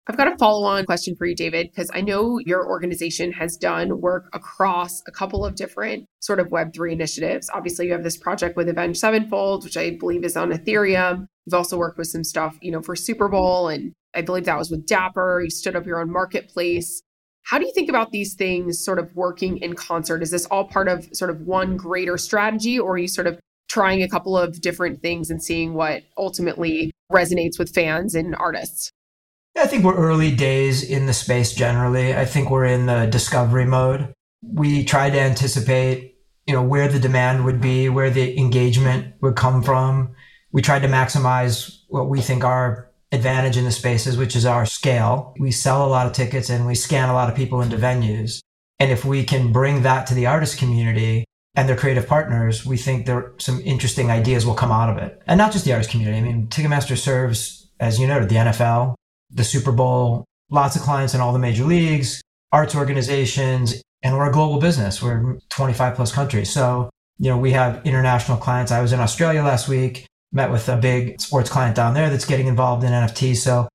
[0.07, 3.55] I've got a follow on question for you, David, because I know your organization has
[3.55, 7.49] done work across a couple of different sort of Web3 initiatives.
[7.53, 11.27] Obviously, you have this project with Avenged Sevenfold, which I believe is on Ethereum.
[11.45, 14.57] You've also worked with some stuff, you know, for Super Bowl, and I believe that
[14.57, 15.41] was with Dapper.
[15.43, 17.01] You stood up your own marketplace.
[17.43, 20.23] How do you think about these things sort of working in concert?
[20.23, 23.39] Is this all part of sort of one greater strategy, or are you sort of
[23.71, 28.91] trying a couple of different things and seeing what ultimately resonates with fans and artists?
[29.57, 32.13] I think we're early days in the space generally.
[32.13, 34.13] I think we're in the discovery mode.
[34.43, 39.37] We try to anticipate, you know, where the demand would be, where the engagement would
[39.37, 40.15] come from.
[40.51, 44.65] We tried to maximize what we think our advantage in the spaces, which is our
[44.65, 45.33] scale.
[45.39, 48.41] We sell a lot of tickets and we scan a lot of people into venues.
[48.79, 51.23] And if we can bring that to the artist community
[51.55, 54.97] and their creative partners, we think there are some interesting ideas will come out of
[54.97, 55.21] it.
[55.27, 56.17] And not just the artist community.
[56.17, 58.95] I mean, Ticketmaster serves, as you noted, the NFL,
[59.29, 64.29] the Super Bowl, lots of clients in all the major leagues, arts organizations, and we're
[64.29, 65.01] a global business.
[65.01, 66.51] We're 25 plus countries.
[66.51, 68.71] So, you know, we have international clients.
[68.71, 72.25] I was in Australia last week, met with a big sports client down there that's
[72.25, 73.35] getting involved in NFT.
[73.35, 73.67] So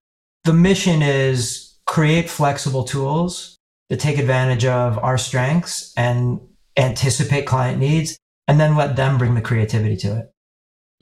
[0.44, 3.56] the mission is create flexible tools
[3.90, 6.40] to take advantage of our strengths and
[6.76, 10.32] anticipate client needs and then let them bring the creativity to it.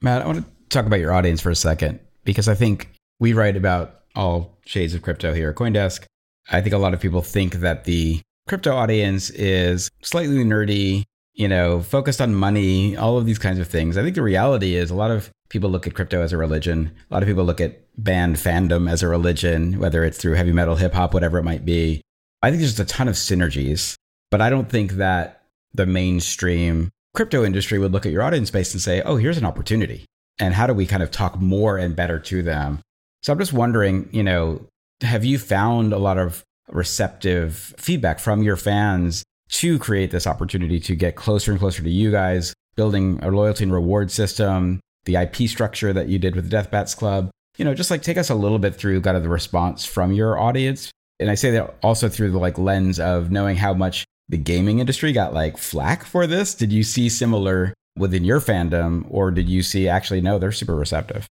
[0.01, 3.33] Matt, I want to talk about your audience for a second because I think we
[3.33, 6.05] write about all shades of crypto here at Coindesk.
[6.51, 11.49] I think a lot of people think that the crypto audience is slightly nerdy, you
[11.49, 13.97] know, focused on money, all of these kinds of things.
[13.97, 16.93] I think the reality is a lot of people look at crypto as a religion.
[17.11, 20.53] A lot of people look at band fandom as a religion, whether it's through heavy
[20.53, 22.03] metal, hip hop, whatever it might be.
[22.43, 23.97] I think there's just a ton of synergies,
[24.31, 25.44] but I don't think that
[25.75, 29.45] the mainstream crypto industry would look at your audience base and say, oh, here's an
[29.45, 30.05] opportunity.
[30.39, 32.81] And how do we kind of talk more and better to them
[33.25, 34.67] so I'm just wondering, you know,
[35.01, 40.79] have you found a lot of receptive feedback from your fans to create this opportunity
[40.81, 45.17] to get closer and closer to you guys, building a loyalty and reward system, the
[45.17, 47.31] IP structure that you did with the Deathbats Club?
[47.57, 50.13] You know, just like take us a little bit through kind of the response from
[50.13, 50.91] your audience.
[51.19, 54.79] And I say that also through the like lens of knowing how much the gaming
[54.79, 56.55] industry got like flack for this.
[56.55, 60.75] Did you see similar within your fandom, or did you see actually no, they're super
[60.75, 61.27] receptive?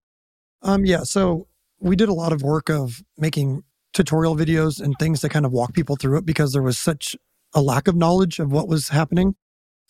[0.62, 1.03] Um, yeah.
[1.03, 1.47] So
[1.79, 5.51] we did a lot of work of making tutorial videos and things to kind of
[5.51, 7.15] walk people through it because there was such
[7.53, 9.36] a lack of knowledge of what was happening.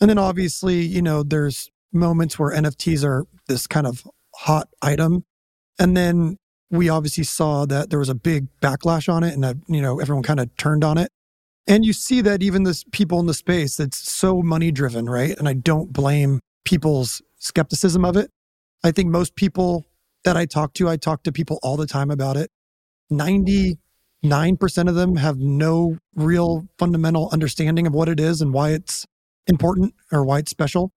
[0.01, 5.23] And then obviously, you know, there's moments where NFTs are this kind of hot item.
[5.79, 6.37] And then
[6.69, 9.99] we obviously saw that there was a big backlash on it and that, you know,
[9.99, 11.11] everyone kind of turned on it.
[11.65, 15.37] And you see that even this people in the space that's so money driven, right?
[15.37, 18.29] And I don't blame people's skepticism of it.
[18.83, 19.85] I think most people
[20.25, 22.49] that I talk to, I talk to people all the time about it.
[23.11, 23.77] 99%
[24.89, 29.05] of them have no real fundamental understanding of what it is and why it's
[29.47, 30.91] important or why it's special.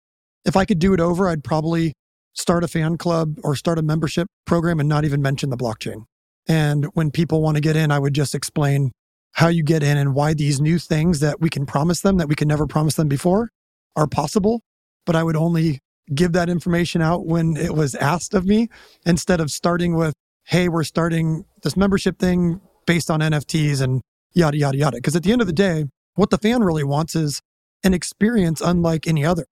[0.44, 1.92] If I could do it over, I'd probably
[2.32, 6.04] start a fan club or start a membership program and not even mention the blockchain.
[6.48, 8.92] And when people want to get in, I would just explain
[9.36, 12.26] how you get in and why these new things that we can promise them that
[12.26, 13.50] we can never promise them before
[13.94, 14.62] are possible.
[15.04, 15.80] But I would only
[16.14, 18.68] give that information out when it was asked of me
[19.04, 24.00] instead of starting with, Hey, we're starting this membership thing based on NFTs and
[24.32, 24.96] yada, yada, yada.
[24.96, 27.42] Because at the end of the day, what the fan really wants is
[27.84, 29.44] an experience unlike any other.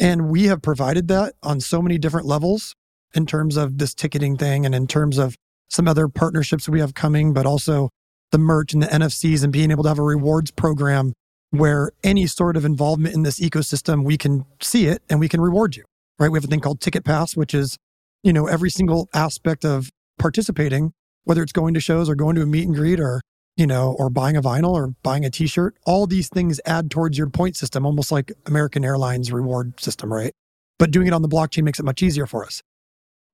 [0.00, 2.74] And we have provided that on so many different levels
[3.14, 5.36] in terms of this ticketing thing and in terms of
[5.68, 7.90] some other partnerships we have coming, but also
[8.32, 11.12] the merch and the NFCs and being able to have a rewards program
[11.50, 15.40] where any sort of involvement in this ecosystem, we can see it and we can
[15.40, 15.84] reward you,
[16.18, 16.30] right?
[16.30, 17.76] We have a thing called Ticket Pass, which is,
[18.22, 20.92] you know, every single aspect of participating,
[21.24, 23.20] whether it's going to shows or going to a meet and greet or,
[23.56, 27.18] you know, or buying a vinyl or buying a t-shirt, all these things add towards
[27.18, 30.32] your point system, almost like American Airlines reward system, right?
[30.78, 32.62] But doing it on the blockchain makes it much easier for us.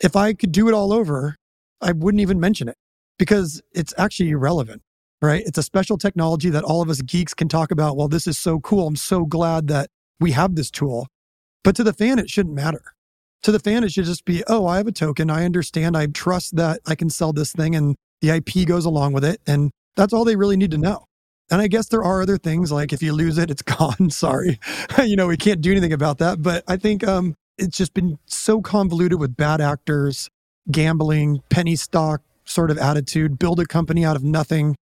[0.00, 1.36] If I could do it all over,
[1.80, 2.76] I wouldn't even mention it
[3.16, 4.82] because it's actually irrelevant
[5.20, 5.42] right?
[5.44, 7.96] It's a special technology that all of us geeks can talk about.
[7.96, 8.86] Well, this is so cool.
[8.86, 9.88] I'm so glad that
[10.20, 11.08] we have this tool.
[11.64, 12.82] But to the fan, it shouldn't matter.
[13.42, 15.30] To the fan, it should just be, oh, I have a token.
[15.30, 15.96] I understand.
[15.96, 19.40] I trust that I can sell this thing and the IP goes along with it.
[19.46, 21.04] And that's all they really need to know.
[21.50, 24.10] And I guess there are other things like if you lose it, it's gone.
[24.10, 24.58] Sorry.
[25.04, 26.42] you know, we can't do anything about that.
[26.42, 30.28] But I think um, it's just been so convoluted with bad actors,
[30.70, 34.74] gambling, penny stock sort of attitude, build a company out of nothing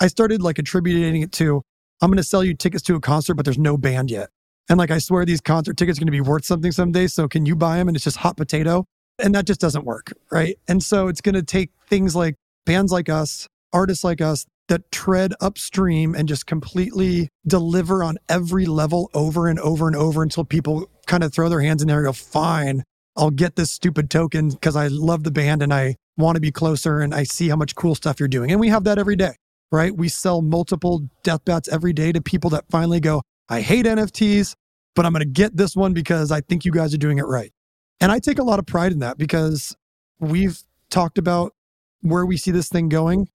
[0.00, 1.62] I started like attributing it to,
[2.00, 4.30] I'm going to sell you tickets to a concert, but there's no band yet.
[4.68, 7.06] And like, I swear these concert tickets are going to be worth something someday.
[7.06, 7.88] So can you buy them?
[7.88, 8.86] And it's just hot potato.
[9.18, 10.12] And that just doesn't work.
[10.30, 10.58] Right.
[10.66, 12.34] And so it's going to take things like
[12.66, 18.64] bands like us, artists like us that tread upstream and just completely deliver on every
[18.64, 21.98] level over and over and over until people kind of throw their hands in there
[21.98, 22.82] and go, fine,
[23.16, 26.50] I'll get this stupid token because I love the band and I want to be
[26.50, 28.50] closer and I see how much cool stuff you're doing.
[28.50, 29.34] And we have that every day
[29.74, 29.94] right?
[29.94, 34.54] We sell multiple Deathbats every day to people that finally go, I hate NFTs,
[34.94, 37.26] but I'm going to get this one because I think you guys are doing it
[37.26, 37.52] right.
[38.00, 39.76] And I take a lot of pride in that because
[40.20, 41.52] we've talked about
[42.00, 43.28] where we see this thing going.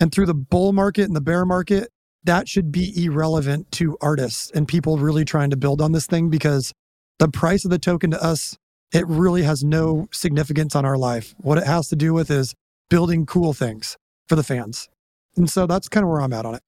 [0.00, 1.90] And through the bull market and the bear market,
[2.24, 6.30] that should be irrelevant to artists and people really trying to build on this thing
[6.30, 6.72] because
[7.18, 8.56] the price of the token to us,
[8.92, 11.34] it really has no significance on our life.
[11.38, 12.54] What it has to do with is
[12.90, 13.96] building cool things
[14.28, 14.88] for the fans.
[15.36, 16.62] And so that's kind of where I'm at on it.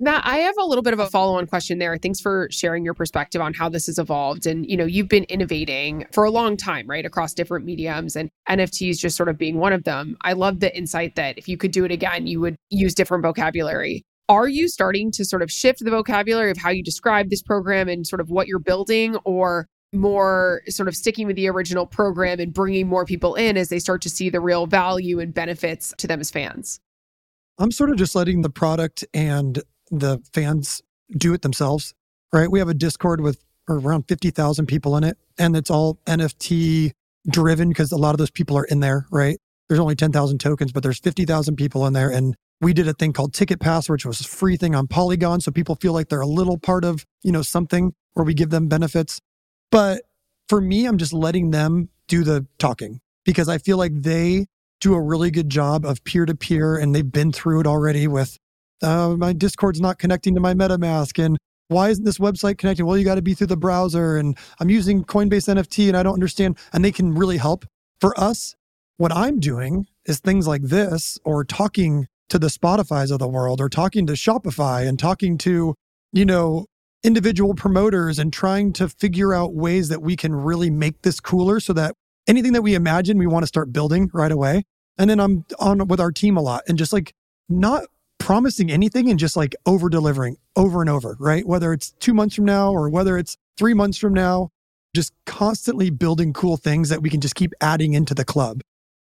[0.00, 1.96] Matt, I have a little bit of a follow-on question there.
[1.96, 4.46] Thanks for sharing your perspective on how this has evolved.
[4.46, 8.30] And you know, you've been innovating for a long time, right, across different mediums, and
[8.48, 10.16] NFTs just sort of being one of them.
[10.22, 13.24] I love the insight that if you could do it again, you would use different
[13.24, 14.04] vocabulary.
[14.28, 17.88] Are you starting to sort of shift the vocabulary of how you describe this program
[17.88, 22.38] and sort of what you're building, or more sort of sticking with the original program
[22.38, 25.92] and bringing more people in as they start to see the real value and benefits
[25.98, 26.78] to them as fans?
[27.58, 30.82] I'm sort of just letting the product and the fans
[31.16, 31.94] do it themselves,
[32.32, 32.50] right?
[32.50, 36.92] We have a Discord with around 50,000 people in it, and it's all NFT
[37.28, 39.38] driven because a lot of those people are in there, right?
[39.68, 42.10] There's only 10,000 tokens, but there's 50,000 people in there.
[42.10, 45.40] And we did a thing called Ticket Pass, which was a free thing on Polygon.
[45.40, 48.50] So people feel like they're a little part of, you know, something where we give
[48.50, 49.20] them benefits.
[49.70, 50.02] But
[50.48, 54.46] for me, I'm just letting them do the talking because I feel like they
[54.80, 58.06] do a really good job of peer to peer, and they've been through it already
[58.06, 58.38] with
[58.82, 61.36] uh, my Discord's not connecting to my MetaMask, and
[61.68, 62.86] why isn't this website connecting?
[62.86, 66.02] Well, you got to be through the browser, and I'm using Coinbase NFT, and I
[66.02, 66.58] don't understand.
[66.72, 67.66] And they can really help.
[68.00, 68.54] For us,
[68.96, 73.60] what I'm doing is things like this, or talking to the Spotify's of the world,
[73.60, 75.74] or talking to Shopify, and talking to
[76.12, 76.66] you know
[77.04, 81.60] individual promoters, and trying to figure out ways that we can really make this cooler,
[81.60, 81.94] so that
[82.28, 84.64] anything that we imagine, we want to start building right away.
[84.98, 87.14] And then I'm on with our team a lot and just like
[87.48, 87.84] not
[88.18, 91.46] promising anything and just like over delivering over and over, right?
[91.46, 94.50] Whether it's two months from now or whether it's three months from now,
[94.94, 98.60] just constantly building cool things that we can just keep adding into the club.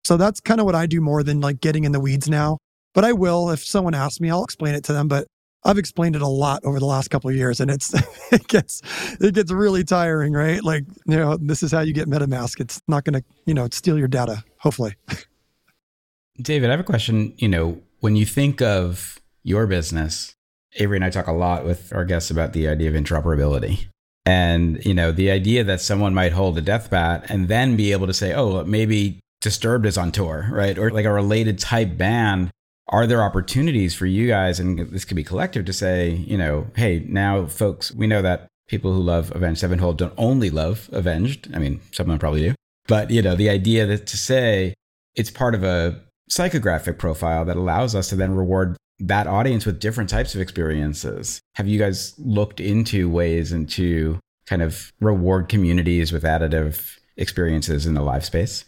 [0.04, 2.58] So that's kind of what I do more than like getting in the weeds now.
[2.94, 5.08] But I will, if someone asks me, I'll explain it to them.
[5.08, 5.26] But
[5.64, 7.94] I've explained it a lot over the last couple of years, and it's
[8.32, 8.82] it gets
[9.20, 10.62] it gets really tiring, right?
[10.62, 12.60] Like you know, this is how you get MetaMask.
[12.60, 14.94] It's not going to you know steal your data, hopefully.
[16.40, 17.34] David, I have a question.
[17.36, 20.34] You know, when you think of your business,
[20.76, 23.88] Avery and I talk a lot with our guests about the idea of interoperability.
[24.26, 28.06] And, you know, the idea that someone might hold a Deathbat and then be able
[28.06, 30.76] to say, oh, maybe Disturbed is on tour, right?
[30.76, 32.50] Or like a related type band
[32.90, 36.66] are there opportunities for you guys and this could be collective to say you know
[36.76, 41.54] hey now folks we know that people who love Avenged Sevenfold don't only love Avenged.
[41.54, 42.54] I mean, some of them probably do.
[42.86, 44.74] But, you know, the idea that to say
[45.16, 49.80] it's part of a psychographic profile that allows us to then reward that audience with
[49.80, 51.40] different types of experiences.
[51.54, 57.94] Have you guys looked into ways into kind of reward communities with additive experiences in
[57.94, 58.64] the live space?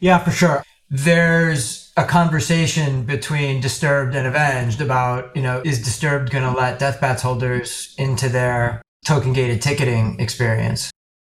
[0.00, 0.64] Yeah, for sure.
[0.90, 6.78] There's a conversation between Disturbed and Avenged about, you know, is Disturbed going to let
[6.78, 10.90] Deathbats holders into their token gated ticketing experience?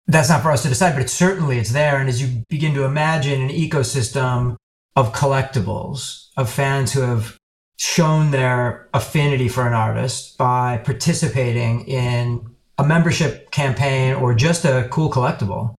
[0.06, 1.98] That's not for us to decide, but it's certainly it's there.
[1.98, 4.56] And as you begin to imagine an ecosystem
[4.96, 7.36] of collectibles, of fans who have
[7.76, 12.46] shown their affinity for an artist by participating in
[12.78, 15.74] a membership campaign or just a cool collectible,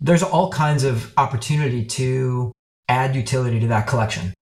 [0.00, 2.52] there's all kinds of opportunity to
[2.88, 4.34] add utility to that collection.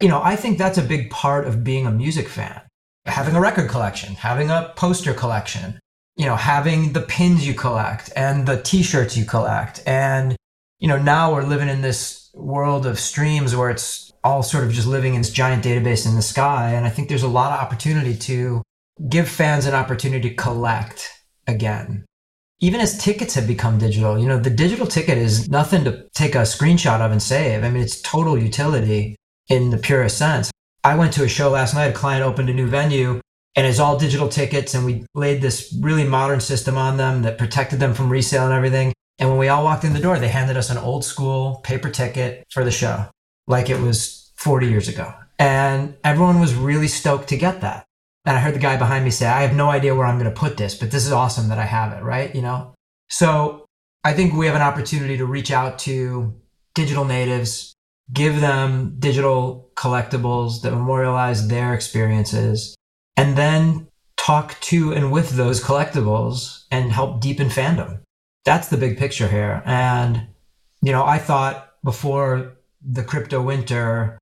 [0.00, 2.60] You know, I think that's a big part of being a music fan.
[3.06, 5.78] Having a record collection, having a poster collection,
[6.16, 9.82] you know, having the pins you collect and the t-shirts you collect.
[9.86, 10.34] And,
[10.78, 14.72] you know, now we're living in this world of streams where it's all sort of
[14.72, 16.72] just living in this giant database in the sky.
[16.72, 18.62] And I think there's a lot of opportunity to
[19.08, 21.10] give fans an opportunity to collect
[21.46, 22.05] again.
[22.60, 26.34] Even as tickets have become digital, you know, the digital ticket is nothing to take
[26.34, 27.62] a screenshot of and save.
[27.62, 29.16] I mean, it's total utility
[29.48, 30.50] in the purest sense.
[30.82, 33.20] I went to a show last night, a client opened a new venue
[33.56, 37.38] and it's all digital tickets and we laid this really modern system on them that
[37.38, 38.92] protected them from resale and everything.
[39.18, 41.90] And when we all walked in the door, they handed us an old school paper
[41.90, 43.06] ticket for the show,
[43.46, 45.12] like it was 40 years ago.
[45.38, 47.85] And everyone was really stoked to get that.
[48.26, 50.32] And I heard the guy behind me say, I have no idea where I'm going
[50.32, 52.34] to put this, but this is awesome that I have it, right?
[52.34, 52.74] You know?
[53.08, 53.64] So
[54.02, 56.34] I think we have an opportunity to reach out to
[56.74, 57.72] digital natives,
[58.12, 62.74] give them digital collectibles that memorialize their experiences,
[63.16, 68.00] and then talk to and with those collectibles and help deepen fandom.
[68.44, 69.62] That's the big picture here.
[69.64, 70.26] And,
[70.82, 74.18] you know, I thought before the crypto winter,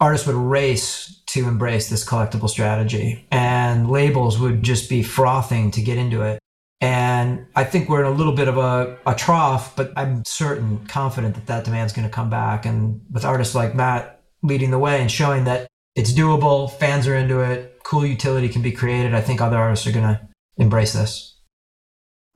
[0.00, 5.82] artists would race to embrace this collectible strategy and labels would just be frothing to
[5.82, 6.38] get into it.
[6.80, 10.86] And I think we're in a little bit of a, a trough, but I'm certain,
[10.86, 12.66] confident that that demand's going to come back.
[12.66, 17.16] And with artists like Matt leading the way and showing that it's doable, fans are
[17.16, 20.20] into it, cool utility can be created, I think other artists are going to
[20.58, 21.38] embrace this.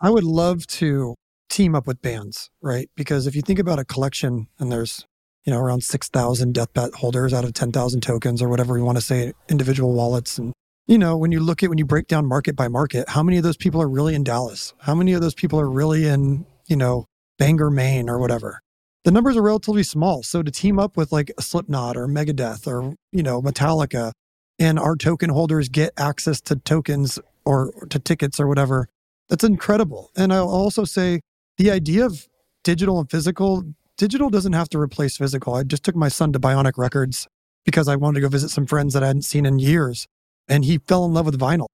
[0.00, 1.14] I would love to
[1.50, 2.88] team up with bands, right?
[2.96, 5.04] Because if you think about a collection and there's
[5.44, 9.02] you know, around 6,000 Deathbat holders out of 10,000 tokens or whatever you want to
[9.02, 10.38] say, individual wallets.
[10.38, 10.52] And,
[10.86, 13.36] you know, when you look at, when you break down market by market, how many
[13.36, 14.74] of those people are really in Dallas?
[14.80, 17.06] How many of those people are really in, you know,
[17.38, 18.60] Bangor, Maine or whatever?
[19.04, 20.22] The numbers are relatively small.
[20.22, 24.12] So to team up with like a Slipknot or Megadeth or, you know, Metallica
[24.58, 28.88] and our token holders get access to tokens or to tickets or whatever,
[29.28, 30.10] that's incredible.
[30.16, 31.20] And I'll also say
[31.56, 32.28] the idea of
[32.62, 33.64] digital and physical
[34.00, 35.54] digital doesn't have to replace physical.
[35.54, 37.28] I just took my son to Bionic Records
[37.66, 40.06] because I wanted to go visit some friends that I hadn't seen in years.
[40.48, 41.66] And he fell in love with vinyl.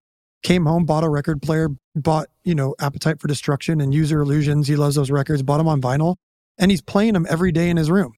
[0.43, 4.19] Came home, bought a record player, bought, you know, Appetite for Destruction and Use Your
[4.19, 4.67] Illusions.
[4.67, 6.17] He loves those records, bought them on vinyl,
[6.57, 8.11] and he's playing them every day in his room.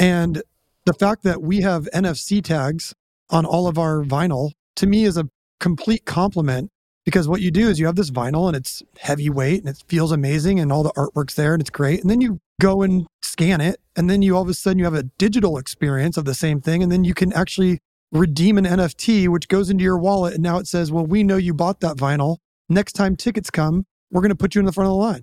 [0.00, 0.42] And
[0.84, 2.92] the fact that we have NFC tags
[3.30, 5.28] on all of our vinyl to me is a
[5.60, 6.70] complete compliment
[7.04, 10.10] because what you do is you have this vinyl and it's heavyweight and it feels
[10.10, 12.00] amazing and all the artwork's there and it's great.
[12.00, 13.80] And then you go and scan it.
[13.96, 16.60] And then you all of a sudden you have a digital experience of the same
[16.60, 16.82] thing.
[16.82, 17.78] And then you can actually
[18.12, 20.34] redeem an NFT, which goes into your wallet.
[20.34, 22.38] And now it says, well, we know you bought that vinyl.
[22.68, 25.22] Next time tickets come, we're going to put you in the front of the line.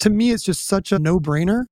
[0.00, 1.64] To me, it's just such a no brainer.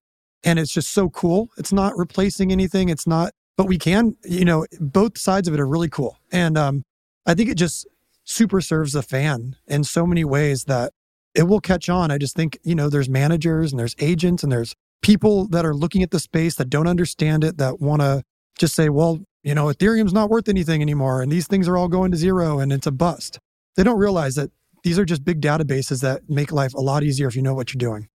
[0.44, 1.50] And it's just so cool.
[1.58, 2.88] It's not replacing anything.
[2.88, 6.16] It's not, but we can, you know, both sides of it are really cool.
[6.32, 6.82] And um,
[7.26, 7.86] I think it just
[8.24, 10.92] super serves the fan in so many ways that
[11.34, 12.10] it will catch on.
[12.10, 15.74] I just think, you know, there's managers and there's agents and there's people that are
[15.74, 18.22] looking at the space that don't understand it, that want to
[18.58, 21.88] just say, well, you know, Ethereum's not worth anything anymore and these things are all
[21.88, 23.38] going to zero and it's a bust.
[23.76, 24.50] They don't realize that
[24.84, 27.72] these are just big databases that make life a lot easier if you know what
[27.72, 28.08] you're doing.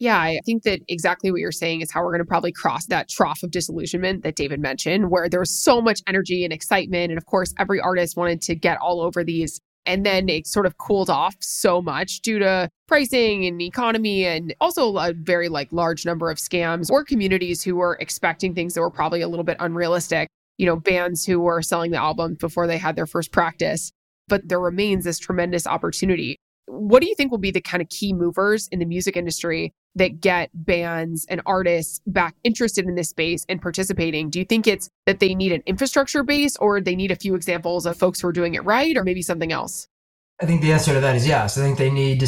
[0.00, 2.86] Yeah, I think that exactly what you're saying is how we're going to probably cross
[2.86, 7.12] that trough of disillusionment that David mentioned, where there was so much energy and excitement.
[7.12, 10.66] And of course, every artist wanted to get all over these and then it sort
[10.66, 15.72] of cooled off so much due to pricing and economy and also a very like
[15.72, 19.44] large number of scams or communities who were expecting things that were probably a little
[19.44, 20.28] bit unrealistic.
[20.58, 23.90] You know, bands who were selling the album before they had their first practice.
[24.28, 26.36] But there remains this tremendous opportunity.
[26.66, 29.72] What do you think will be the kind of key movers in the music industry
[29.96, 34.30] that get bands and artists back interested in this space and participating?
[34.30, 37.34] Do you think it's that they need an infrastructure base or they need a few
[37.34, 39.88] examples of folks who are doing it right or maybe something else?
[40.40, 41.58] I think the answer to that is yes.
[41.58, 42.26] I think they need to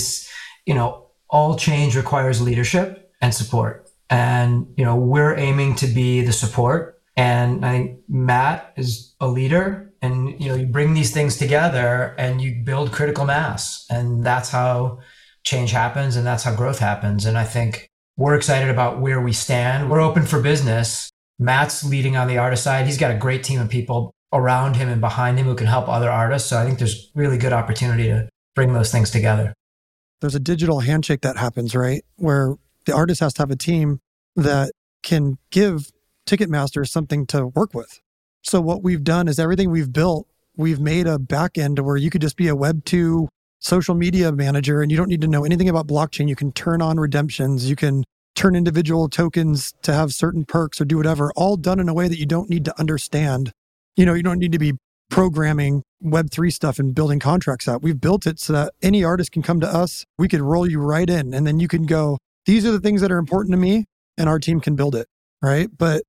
[0.66, 3.88] you know, all change requires leadership and support.
[4.10, 7.00] And, you know, we're aiming to be the support.
[7.16, 12.14] And I think Matt is a leader and, you know, you bring these things together
[12.18, 13.86] and you build critical mass.
[13.88, 15.00] And that's how
[15.44, 17.26] change happens and that's how growth happens.
[17.26, 19.90] And I think we're excited about where we stand.
[19.90, 21.10] We're open for business.
[21.38, 22.86] Matt's leading on the artist side.
[22.86, 25.88] He's got a great team of people around him and behind him who can help
[25.88, 26.48] other artists.
[26.48, 29.54] So I think there's really good opportunity to bring those things together.
[30.20, 32.04] There's a digital handshake that happens, right?
[32.16, 32.54] Where
[32.86, 34.00] the artist has to have a team
[34.36, 34.72] that
[35.02, 35.90] can give
[36.26, 38.00] Ticketmaster something to work with.
[38.42, 42.10] So what we've done is everything we've built, we've made a back end where you
[42.10, 43.28] could just be a web two
[43.62, 46.28] social media manager and you don't need to know anything about blockchain.
[46.28, 47.70] You can turn on redemptions.
[47.70, 48.04] You can
[48.34, 52.08] turn individual tokens to have certain perks or do whatever, all done in a way
[52.08, 53.52] that you don't need to understand.
[53.96, 54.74] You know, you don't need to be
[55.10, 57.82] programming Web3 stuff and building contracts out.
[57.82, 60.04] We've built it so that any artist can come to us.
[60.18, 63.00] We could roll you right in and then you can go, these are the things
[63.02, 63.84] that are important to me
[64.18, 65.06] and our team can build it.
[65.40, 65.68] Right.
[65.76, 66.02] But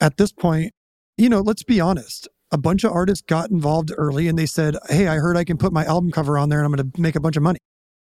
[0.00, 0.72] at this point,
[1.16, 4.76] you know, let's be honest a bunch of artists got involved early and they said,
[4.88, 7.00] Hey, I heard I can put my album cover on there and I'm going to
[7.00, 7.58] make a bunch of money.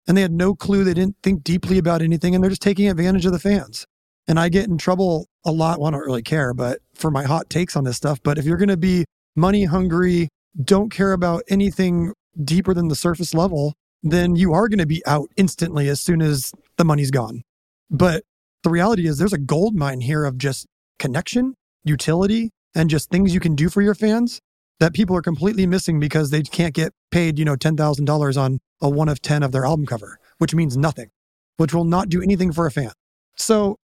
[0.07, 0.83] And they had no clue.
[0.83, 3.85] They didn't think deeply about anything and they're just taking advantage of the fans.
[4.27, 5.79] And I get in trouble a lot.
[5.79, 8.19] Well, I don't really care, but for my hot takes on this stuff.
[8.23, 10.29] But if you're going to be money hungry,
[10.63, 13.73] don't care about anything deeper than the surface level,
[14.03, 17.43] then you are going to be out instantly as soon as the money's gone.
[17.89, 18.23] But
[18.63, 20.65] the reality is there's a gold mine here of just
[20.99, 24.41] connection, utility, and just things you can do for your fans
[24.80, 28.89] that people are completely missing because they can't get paid, you know, $10,000 on a
[28.89, 31.09] one of 10 of their album cover, which means nothing,
[31.57, 32.91] which will not do anything for a fan.
[33.38, 33.78] So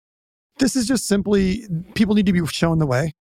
[0.59, 3.13] this is just simply people need to be shown the way.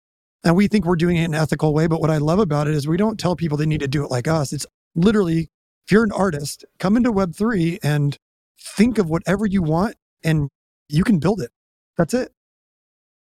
[0.43, 1.87] And we think we're doing it in an ethical way.
[1.87, 4.03] But what I love about it is we don't tell people they need to do
[4.03, 4.51] it like us.
[4.51, 4.65] It's
[4.95, 5.49] literally,
[5.85, 8.17] if you're an artist, come into Web3 and
[8.59, 10.49] think of whatever you want and
[10.89, 11.51] you can build it.
[11.95, 12.31] That's it.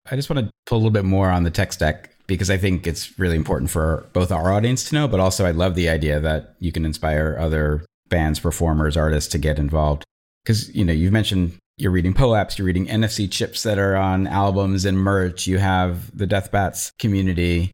[0.09, 2.57] I just want to pull a little bit more on the tech stack because I
[2.57, 5.89] think it's really important for both our audience to know, but also I love the
[5.89, 10.03] idea that you can inspire other bands, performers, artists to get involved.
[10.43, 14.27] Because, you know, you've mentioned you're reading POAPs, you're reading NFC chips that are on
[14.27, 17.71] albums and merch, you have the Deathbats community.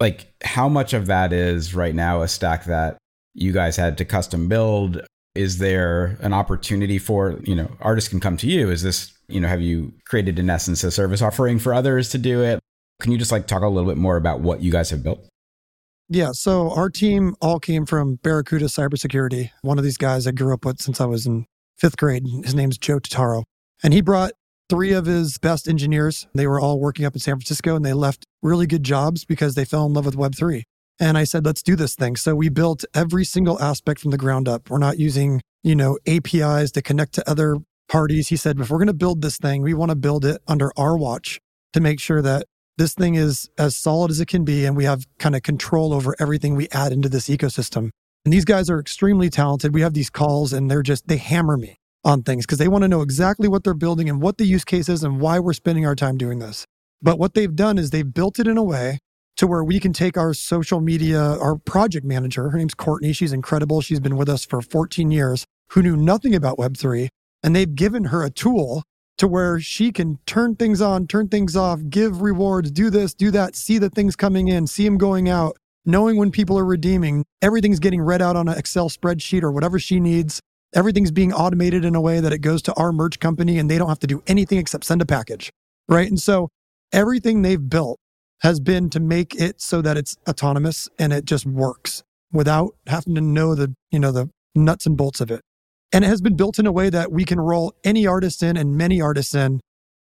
[0.00, 2.98] Like, how much of that is right now a stack that
[3.34, 5.00] you guys had to custom build?
[5.34, 8.70] Is there an opportunity for, you know, artists can come to you?
[8.70, 12.18] Is this, you know, have you created in essence a service offering for others to
[12.18, 12.60] do it?
[13.00, 15.26] Can you just like talk a little bit more about what you guys have built?
[16.08, 16.32] Yeah.
[16.32, 19.50] So our team all came from Barracuda Cybersecurity.
[19.62, 22.26] One of these guys I grew up with since I was in fifth grade.
[22.44, 23.44] His name's Joe Tataro.
[23.82, 24.32] And he brought
[24.68, 26.26] three of his best engineers.
[26.34, 29.54] They were all working up in San Francisco and they left really good jobs because
[29.54, 30.62] they fell in love with Web3.
[31.00, 32.16] And I said, let's do this thing.
[32.16, 34.70] So we built every single aspect from the ground up.
[34.70, 38.28] We're not using, you know, APIs to connect to other parties.
[38.28, 40.70] He said, if we're going to build this thing, we want to build it under
[40.76, 41.40] our watch
[41.72, 44.84] to make sure that this thing is as solid as it can be, and we
[44.84, 47.90] have kind of control over everything we add into this ecosystem.
[48.24, 49.74] And these guys are extremely talented.
[49.74, 52.82] We have these calls, and they're just, they hammer me on things because they want
[52.82, 55.52] to know exactly what they're building and what the use case is and why we're
[55.52, 56.66] spending our time doing this.
[57.00, 58.98] But what they've done is they've built it in a way
[59.36, 63.12] to where we can take our social media, our project manager, her name's Courtney.
[63.12, 63.80] She's incredible.
[63.80, 67.08] She's been with us for 14 years, who knew nothing about Web3.
[67.42, 68.84] And they've given her a tool
[69.18, 73.30] to where she can turn things on, turn things off, give rewards, do this, do
[73.30, 77.24] that, see the things coming in, see them going out, knowing when people are redeeming.
[77.42, 80.40] Everything's getting read out on an Excel spreadsheet or whatever she needs.
[80.74, 83.78] Everything's being automated in a way that it goes to our merch company and they
[83.78, 85.52] don't have to do anything except send a package.
[85.88, 86.08] Right.
[86.08, 86.48] And so
[86.92, 87.98] everything they've built
[88.40, 92.02] has been to make it so that it's autonomous and it just works
[92.32, 95.40] without having to know the, you know, the nuts and bolts of it.
[95.92, 98.56] And it has been built in a way that we can roll any artist in
[98.56, 99.60] and many artists in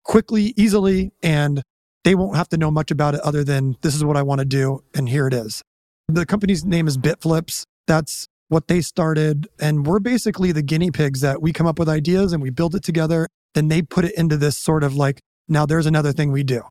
[0.03, 1.61] quickly, easily, and
[2.03, 4.39] they won't have to know much about it other than this is what I want
[4.39, 4.83] to do.
[4.93, 5.61] And here it is.
[6.07, 7.63] The company's name is BitFlips.
[7.87, 9.47] That's what they started.
[9.59, 12.75] And we're basically the guinea pigs that we come up with ideas and we build
[12.75, 13.27] it together.
[13.53, 16.61] Then they put it into this sort of like, now there's another thing we do.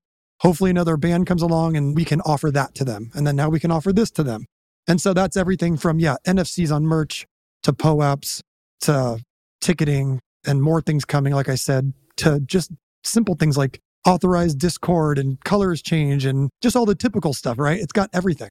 [0.40, 3.10] Hopefully another band comes along and we can offer that to them.
[3.14, 4.46] And then now we can offer this to them.
[4.86, 7.26] And so that's everything from, yeah, NFCs on merch
[7.62, 8.42] to POAPs
[8.82, 9.18] to
[9.60, 12.70] ticketing and more things coming, like I said, to just
[13.04, 17.80] simple things like authorized Discord and colors change and just all the typical stuff, right?
[17.80, 18.50] It's got everything.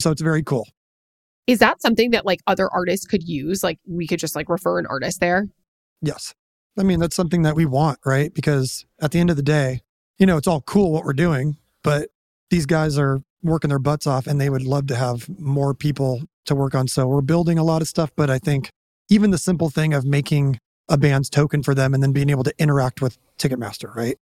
[0.00, 0.66] So it's very cool.
[1.46, 3.62] Is that something that like other artists could use?
[3.62, 5.46] Like we could just like refer an artist there?
[6.00, 6.34] Yes.
[6.78, 8.32] I mean, that's something that we want, right?
[8.32, 9.80] Because at the end of the day,
[10.18, 12.08] you know, it's all cool what we're doing, but
[12.50, 16.22] these guys are working their butts off and they would love to have more people
[16.46, 16.88] to work on.
[16.88, 18.70] So we're building a lot of stuff, but I think
[19.08, 22.44] even the simple thing of making a band's token for them and then being able
[22.44, 24.16] to interact with Ticketmaster, right?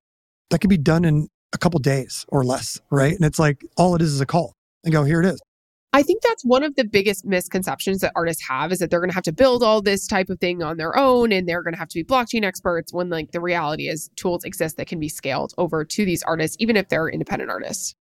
[0.51, 3.15] That could be done in a couple days or less, right?
[3.15, 4.55] And it's like all it is is a call
[4.85, 5.41] and go, here it is.
[5.95, 9.11] I think that's one of the biggest misconceptions that artists have is that they're going
[9.11, 11.75] to have to build all this type of thing on their own and they're going
[11.75, 14.99] to have to be blockchain experts when like the reality is tools exist that can
[14.99, 17.95] be scaled over to these artists even if they're independent artists.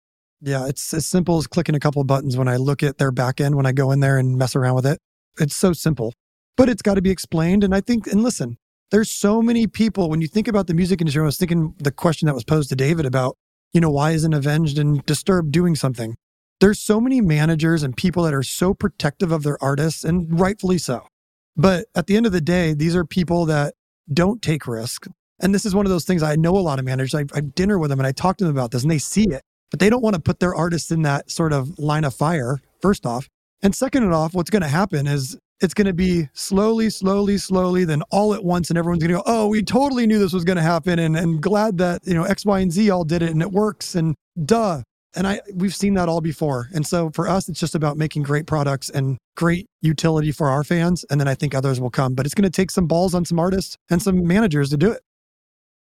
[0.41, 3.11] Yeah, it's as simple as clicking a couple of buttons when I look at their
[3.11, 4.99] back end when I go in there and mess around with it.
[5.39, 6.13] It's so simple.
[6.59, 8.57] But it's got to be explained and I think and listen,
[8.91, 11.91] there's so many people when you think about the music industry I was thinking the
[11.91, 13.35] question that was posed to David about,
[13.73, 16.15] you know, why isn't Avenged and Disturbed doing something?
[16.59, 20.77] there's so many managers and people that are so protective of their artists and rightfully
[20.77, 21.07] so.
[21.55, 23.73] But at the end of the day, these are people that
[24.11, 25.07] don't take risk.
[25.41, 27.15] And this is one of those things I know a lot of managers.
[27.15, 29.23] I, I dinner with them and I talk to them about this and they see
[29.23, 29.41] it,
[29.71, 32.59] but they don't want to put their artists in that sort of line of fire,
[32.81, 33.29] first off.
[33.61, 37.83] And second off, what's going to happen is it's going to be slowly, slowly, slowly,
[37.85, 38.69] then all at once.
[38.69, 40.99] And everyone's going to go, oh, we totally knew this was going to happen.
[40.99, 43.51] And, and glad that, you know, X, Y, and Z all did it and it
[43.51, 43.95] works.
[43.95, 44.81] And duh.
[45.15, 46.69] And I we've seen that all before.
[46.73, 50.63] And so for us, it's just about making great products and great utility for our
[50.63, 51.03] fans.
[51.09, 52.13] And then I think others will come.
[52.13, 54.91] But it's going to take some balls on some artists and some managers to do
[54.91, 55.01] it.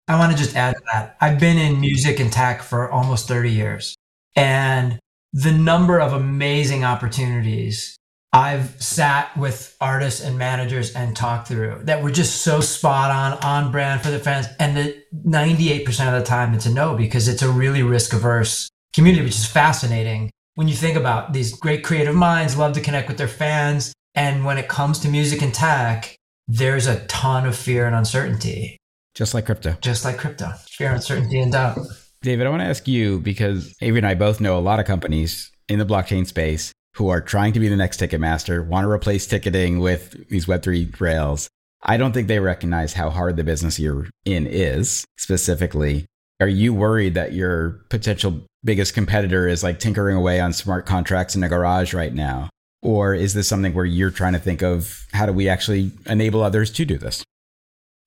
[0.07, 1.17] I want to just add to that.
[1.19, 3.95] I've been in music and tech for almost 30 years.
[4.35, 4.99] And
[5.33, 7.97] the number of amazing opportunities
[8.35, 13.41] I've sat with artists and managers and talked through that were just so spot on,
[13.41, 14.47] on brand for the fans.
[14.59, 18.69] And the 98% of the time it's a no because it's a really risk averse
[18.93, 20.31] community, which is fascinating.
[20.55, 23.93] When you think about these great creative minds love to connect with their fans.
[24.15, 26.13] And when it comes to music and tech,
[26.49, 28.75] there's a ton of fear and uncertainty.
[29.13, 29.77] Just like crypto.
[29.79, 30.51] Just like crypto.
[30.71, 31.79] Fear, uncertainty, and doubt.
[32.21, 34.85] David, I want to ask you because Avery and I both know a lot of
[34.85, 38.89] companies in the blockchain space who are trying to be the next Ticketmaster, want to
[38.89, 41.49] replace ticketing with these Web3 rails.
[41.83, 46.05] I don't think they recognize how hard the business you're in is specifically.
[46.39, 51.35] Are you worried that your potential biggest competitor is like tinkering away on smart contracts
[51.35, 52.49] in a garage right now?
[52.81, 56.43] Or is this something where you're trying to think of how do we actually enable
[56.43, 57.23] others to do this?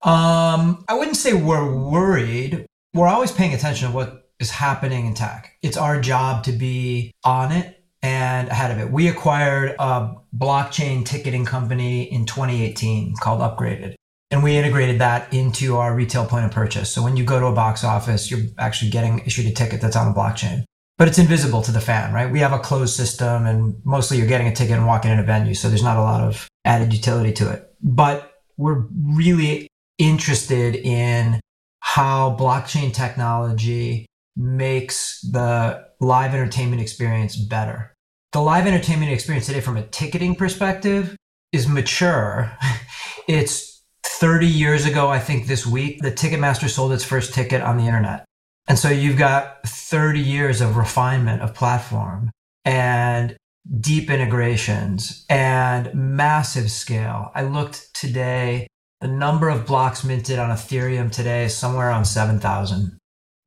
[0.02, 2.64] Um, I wouldn't say we're worried.
[2.94, 5.52] We're always paying attention to what is happening in tech.
[5.62, 8.90] It's our job to be on it and ahead of it.
[8.92, 13.94] We acquired a blockchain ticketing company in 2018 called Upgraded
[14.30, 16.90] and we integrated that into our retail point of purchase.
[16.92, 19.96] So when you go to a box office, you're actually getting issued a ticket that's
[19.96, 20.64] on a blockchain,
[20.98, 22.30] but it's invisible to the fan, right?
[22.30, 25.22] We have a closed system and mostly you're getting a ticket and walking in a
[25.22, 25.54] venue.
[25.54, 31.40] So there's not a lot of added utility to it, but we're really interested in
[31.80, 34.06] how blockchain technology
[34.38, 37.92] makes the live entertainment experience better.
[38.32, 41.16] The live entertainment experience today from a ticketing perspective
[41.52, 42.56] is mature.
[43.28, 47.76] it's 30 years ago, I think this week, the Ticketmaster sold its first ticket on
[47.76, 48.24] the internet.
[48.68, 52.30] And so you've got 30 years of refinement of platform
[52.64, 53.36] and
[53.80, 57.32] deep integrations and massive scale.
[57.34, 58.66] I looked today,
[59.00, 62.97] the number of blocks minted on Ethereum today is somewhere around 7,000.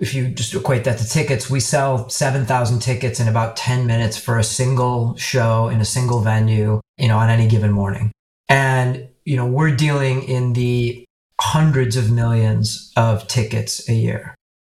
[0.02, 4.18] If you just equate that to tickets, we sell 7,000 tickets in about 10 minutes
[4.18, 8.12] for a single show in a single venue, you know, on any given morning.
[8.49, 11.06] And you know, we're dealing in the
[11.39, 14.36] hundreds of millions of tickets a year.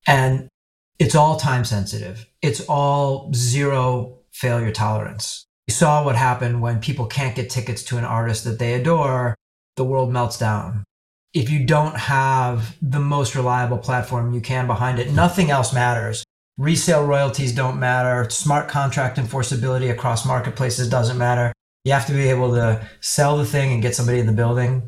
[0.06, 0.48] And
[0.98, 2.26] it's all time sensitive.
[2.40, 5.44] It's all zero failure tolerance.
[5.66, 9.36] You saw what happened when people can't get tickets to an artist that they adore,
[9.76, 10.84] the world melts down.
[11.34, 16.24] If you don't have the most reliable platform you can behind it, nothing else matters.
[16.58, 18.28] Resale royalties don't matter.
[18.28, 21.52] Smart contract enforceability across marketplaces doesn't matter.
[21.84, 24.82] You have to be able to sell the thing and get somebody in the building.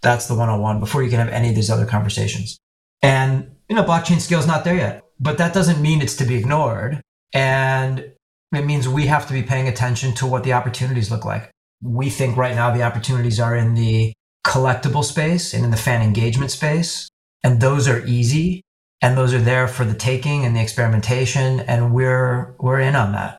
[0.00, 2.58] That's the one on one before you can have any of these other conversations.
[3.02, 6.24] And, you know, blockchain scale is not there yet, but that doesn't mean it's to
[6.24, 7.02] be ignored.
[7.34, 8.12] And
[8.52, 11.50] it means we have to be paying attention to what the opportunities look like.
[11.82, 14.12] We think right now the opportunities are in the
[14.46, 17.08] collectible space and in the fan engagement space.
[17.42, 18.62] And those are easy
[19.02, 21.60] and those are there for the taking and the experimentation.
[21.60, 23.38] And we're, we're in on that.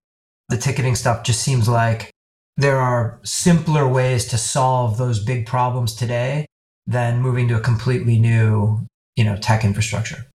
[0.50, 2.12] The ticketing stuff just seems like
[2.58, 6.46] there are simpler ways to solve those big problems today
[6.86, 8.86] than moving to a completely new,
[9.16, 10.26] you know, tech infrastructure.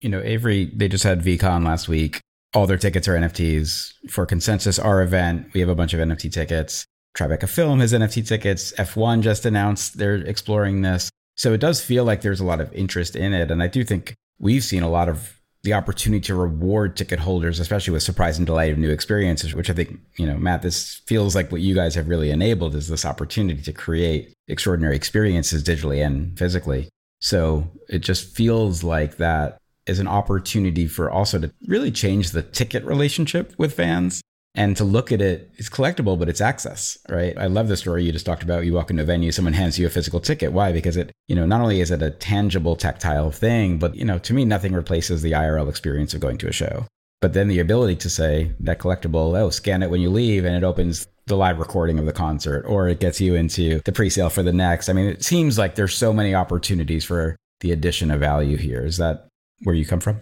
[0.00, 2.20] You know, Avery, they just had VeeCon last week.
[2.54, 3.92] All their tickets are NFTs.
[4.10, 6.84] For Consensus, our event, we have a bunch of NFT tickets.
[7.14, 8.72] Tribeca Film has NFT tickets.
[8.72, 11.10] F1 just announced they're exploring this.
[11.36, 13.50] So it does feel like there's a lot of interest in it.
[13.50, 17.58] And I do think we've seen a lot of the opportunity to reward ticket holders,
[17.58, 21.00] especially with surprise and delight of new experiences, which I think, you know, Matt, this
[21.06, 25.64] feels like what you guys have really enabled is this opportunity to create extraordinary experiences
[25.64, 26.90] digitally and physically.
[27.20, 29.56] So it just feels like that
[29.86, 34.20] is an opportunity for also to really change the ticket relationship with fans
[34.54, 37.36] and to look at it it's collectible but it's access right?
[37.36, 38.64] I love the story you just talked about.
[38.64, 40.52] You walk into a venue someone hands you a physical ticket.
[40.52, 40.72] Why?
[40.72, 44.18] Because it you know not only is it a tangible tactile thing but you know
[44.20, 46.86] to me nothing replaces the irl experience of going to a show.
[47.20, 50.56] But then the ability to say that collectible oh scan it when you leave and
[50.56, 54.30] it opens the live recording of the concert or it gets you into the pre-sale
[54.30, 54.88] for the next.
[54.88, 58.84] I mean it seems like there's so many opportunities for the addition of value here.
[58.84, 59.28] Is that
[59.62, 60.20] where you come from?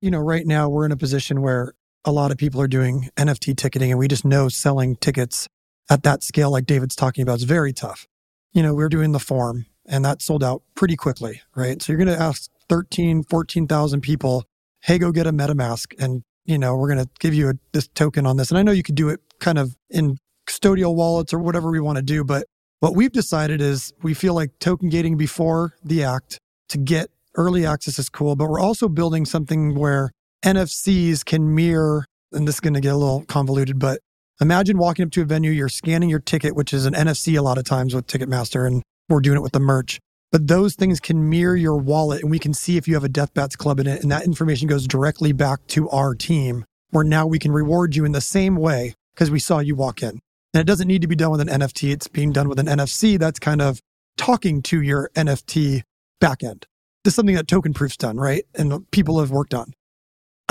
[0.00, 1.74] You know right now we're in a position where
[2.04, 5.48] a lot of people are doing NFT ticketing, and we just know selling tickets
[5.90, 8.06] at that scale, like David's talking about, is very tough.
[8.52, 11.80] You know, we're doing the Forum, and that sold out pretty quickly, right?
[11.80, 14.44] So you're going to ask 13, 14,000 people,
[14.82, 17.88] hey, go get a MetaMask, and, you know, we're going to give you a, this
[17.88, 18.50] token on this.
[18.50, 21.80] And I know you could do it kind of in custodial wallets or whatever we
[21.80, 22.46] want to do, but
[22.80, 26.38] what we've decided is we feel like token gating before the act
[26.68, 30.10] to get early access is cool, but we're also building something where
[30.44, 34.00] NFCs can mirror, and this is going to get a little convoluted, but
[34.40, 37.42] imagine walking up to a venue, you're scanning your ticket, which is an NFC a
[37.42, 40.00] lot of times with Ticketmaster, and we're doing it with the merch.
[40.32, 43.08] But those things can mirror your wallet, and we can see if you have a
[43.08, 44.02] Deathbats Club in it.
[44.02, 48.04] And that information goes directly back to our team, where now we can reward you
[48.04, 50.18] in the same way because we saw you walk in.
[50.54, 52.66] And it doesn't need to be done with an NFT, it's being done with an
[52.66, 53.80] NFC that's kind of
[54.16, 55.82] talking to your NFT
[56.20, 56.64] backend.
[57.04, 58.44] This is something that Token Proof's done, right?
[58.54, 59.72] And people have worked on.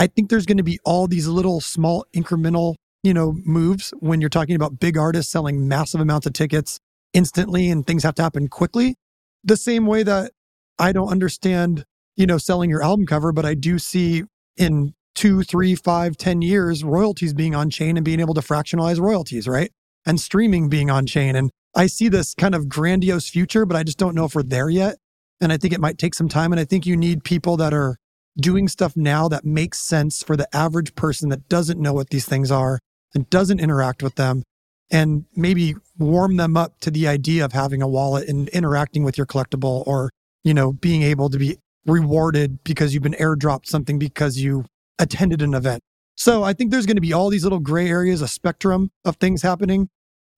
[0.01, 2.73] I think there's going to be all these little small incremental,
[3.03, 6.79] you know, moves when you're talking about big artists selling massive amounts of tickets
[7.13, 8.95] instantly and things have to happen quickly.
[9.43, 10.31] The same way that
[10.79, 11.85] I don't understand,
[12.15, 14.23] you know, selling your album cover, but I do see
[14.57, 18.99] in two, three, five, ten years, royalties being on chain and being able to fractionalize
[18.99, 19.71] royalties, right?
[20.03, 21.35] And streaming being on chain.
[21.35, 24.41] And I see this kind of grandiose future, but I just don't know if we're
[24.41, 24.95] there yet.
[25.39, 26.51] And I think it might take some time.
[26.51, 27.97] And I think you need people that are
[28.39, 32.25] doing stuff now that makes sense for the average person that doesn't know what these
[32.25, 32.79] things are
[33.13, 34.43] and doesn't interact with them
[34.89, 39.17] and maybe warm them up to the idea of having a wallet and interacting with
[39.17, 40.09] your collectible or
[40.43, 44.65] you know being able to be rewarded because you've been airdropped something because you
[44.99, 45.81] attended an event.
[46.15, 49.17] So i think there's going to be all these little gray areas a spectrum of
[49.17, 49.89] things happening.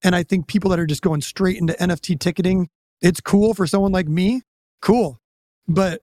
[0.04, 2.70] And i think people that are just going straight into nft ticketing
[3.04, 4.42] it's cool for someone like me.
[4.82, 5.20] Cool.
[5.68, 6.02] But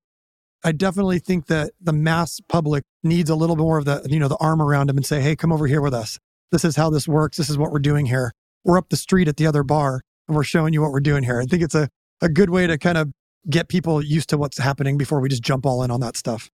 [0.63, 4.29] I definitely think that the mass public needs a little more of the, you know,
[4.29, 6.19] the arm around them and say, hey, come over here with us.
[6.53, 7.37] This is how this works.
[7.37, 8.33] This is what we're doing here.
[8.65, 11.23] We're up the street at the other bar and we're showing you what we're doing
[11.23, 11.41] here.
[11.41, 11.89] I think it's a,
[12.21, 13.11] a good way to kind of
[13.49, 16.51] get people used to what's happening before we just jump all in on that stuff.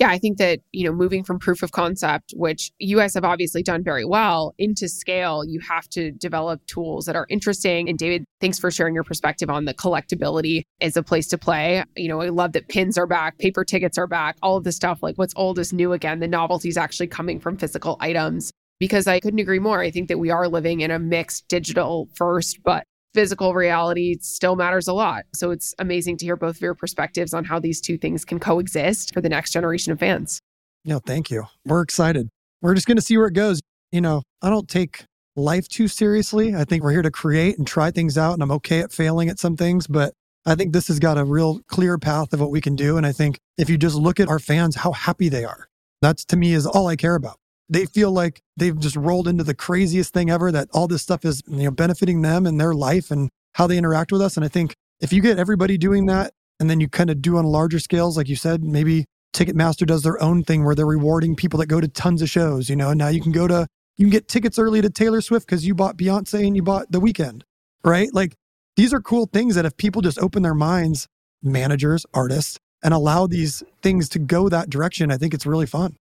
[0.00, 3.62] Yeah, I think that, you know, moving from proof of concept, which guys have obviously
[3.62, 7.88] done very well, into scale, you have to develop tools that are interesting.
[7.88, 11.84] And David, thanks for sharing your perspective on the collectability as a place to play.
[11.96, 14.74] You know, I love that pins are back, paper tickets are back, all of this
[14.74, 15.00] stuff.
[15.00, 16.18] Like what's old is new again.
[16.18, 19.80] The novelty is actually coming from physical items because I couldn't agree more.
[19.80, 22.84] I think that we are living in a mixed digital first, but
[23.14, 25.24] physical reality still matters a lot.
[25.34, 28.40] So it's amazing to hear both of your perspectives on how these two things can
[28.40, 30.40] coexist for the next generation of fans.
[30.84, 31.44] No, thank you.
[31.64, 32.28] We're excited.
[32.60, 33.60] We're just going to see where it goes.
[33.92, 35.04] You know, I don't take
[35.36, 36.54] life too seriously.
[36.54, 39.28] I think we're here to create and try things out, and I'm okay at failing
[39.28, 40.12] at some things, but
[40.44, 42.96] I think this has got a real clear path of what we can do.
[42.96, 45.68] And I think if you just look at our fans, how happy they are,
[46.02, 47.38] that's to me is all I care about
[47.68, 51.24] they feel like they've just rolled into the craziest thing ever that all this stuff
[51.24, 54.36] is you know benefiting them and their life and how they interact with us.
[54.36, 57.36] And i think if you get everybody doing that and then you kind of do
[57.36, 59.04] on larger scales like you said maybe
[59.34, 62.68] ticketmaster does their own thing where they're rewarding people that go to tons of shows
[62.68, 62.92] you know?
[62.92, 65.74] Now you can go to you can get tickets early to taylor swift because you
[65.74, 67.42] bought beyonce and you bought the Weeknd
[67.84, 68.08] right?
[68.14, 68.34] Like
[68.76, 71.06] these are cool things that if people just open their minds
[71.42, 75.94] managers artists and allow these things to go that direction i think it's really fun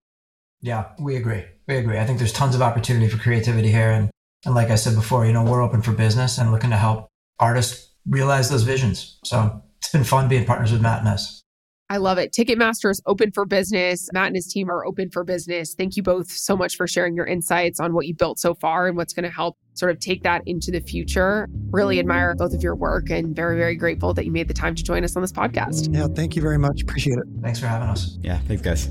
[0.64, 1.44] yeah, we agree.
[1.68, 2.00] We agree.
[2.00, 3.92] I think there's tons of opportunity for creativity here.
[3.92, 4.10] And,
[4.46, 7.10] and like I said before, you know, we're open for business and looking to help
[7.38, 9.20] artists realize those visions.
[9.26, 11.42] So it's been fun being partners with Matt and us.
[11.90, 12.32] I love it.
[12.32, 14.10] Ticketmaster is open for business.
[14.14, 15.76] Matt and his team are open for business.
[15.76, 18.88] Thank you both so much for sharing your insights on what you built so far
[18.88, 21.50] and what's going to help sort of take that into the future.
[21.72, 24.76] Really admire both of your work and very, very grateful that you made the time
[24.76, 25.94] to join us on this podcast.
[25.94, 26.82] Yeah, thank you very much.
[26.82, 27.26] Appreciate it.
[27.42, 28.18] Thanks for having us.
[28.22, 28.90] Yeah, thanks, guys.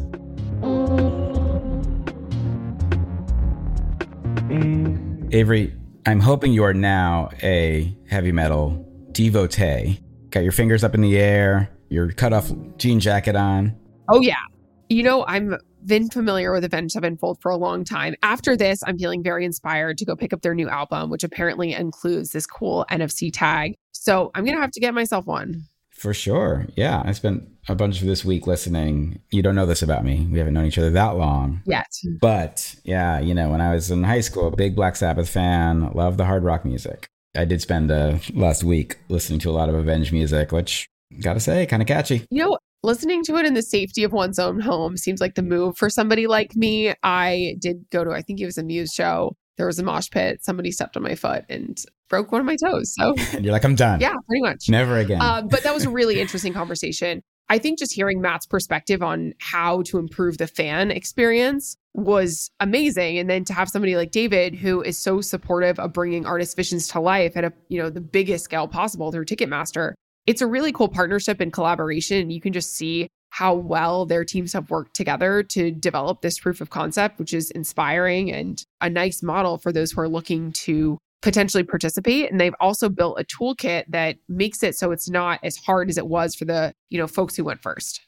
[4.53, 5.32] Mm.
[5.32, 5.74] Avery,
[6.05, 10.00] I'm hoping you are now a heavy metal devotee.
[10.30, 13.74] Got your fingers up in the air, your cut off jean jacket on.
[14.11, 14.42] Oh, yeah.
[14.90, 15.55] You know, I've
[15.86, 18.14] been familiar with Avenged Sevenfold for a long time.
[18.22, 21.72] After this, I'm feeling very inspired to go pick up their new album, which apparently
[21.72, 25.64] includes this cool NFC tag So I'm going to have to get myself one.
[26.03, 26.66] For sure.
[26.74, 27.00] Yeah.
[27.05, 29.20] I spent a bunch of this week listening.
[29.30, 30.26] You don't know this about me.
[30.28, 31.62] We haven't known each other that long.
[31.64, 31.86] Yet.
[32.20, 36.16] But yeah, you know, when I was in high school, big Black Sabbath fan, love
[36.16, 37.07] the hard rock music.
[37.36, 40.88] I did spend uh, last week listening to a lot of Avenged music, which
[41.20, 42.26] gotta say, kind of catchy.
[42.30, 45.42] You know, listening to it in the safety of one's own home seems like the
[45.42, 46.94] move for somebody like me.
[47.05, 49.36] I did go to, I think it was a Muse show.
[49.57, 50.42] There was a mosh pit.
[50.42, 51.78] Somebody stepped on my foot and
[52.09, 52.94] broke one of my toes.
[52.94, 54.00] So and you're like, I'm done.
[54.00, 54.68] Yeah, pretty much.
[54.68, 55.20] Never again.
[55.20, 57.22] Uh, but that was a really interesting conversation.
[57.48, 63.18] I think just hearing Matt's perspective on how to improve the fan experience was amazing
[63.18, 66.88] and then to have somebody like David who is so supportive of bringing artist visions
[66.88, 69.92] to life at a you know the biggest scale possible through Ticketmaster
[70.26, 72.30] it's a really cool partnership and collaboration.
[72.30, 76.61] You can just see how well their teams have worked together to develop this proof
[76.61, 80.99] of concept, which is inspiring and a nice model for those who are looking to
[81.22, 82.30] potentially participate.
[82.30, 85.97] And they've also built a toolkit that makes it so it's not as hard as
[85.97, 88.03] it was for the, you know, folks who went first.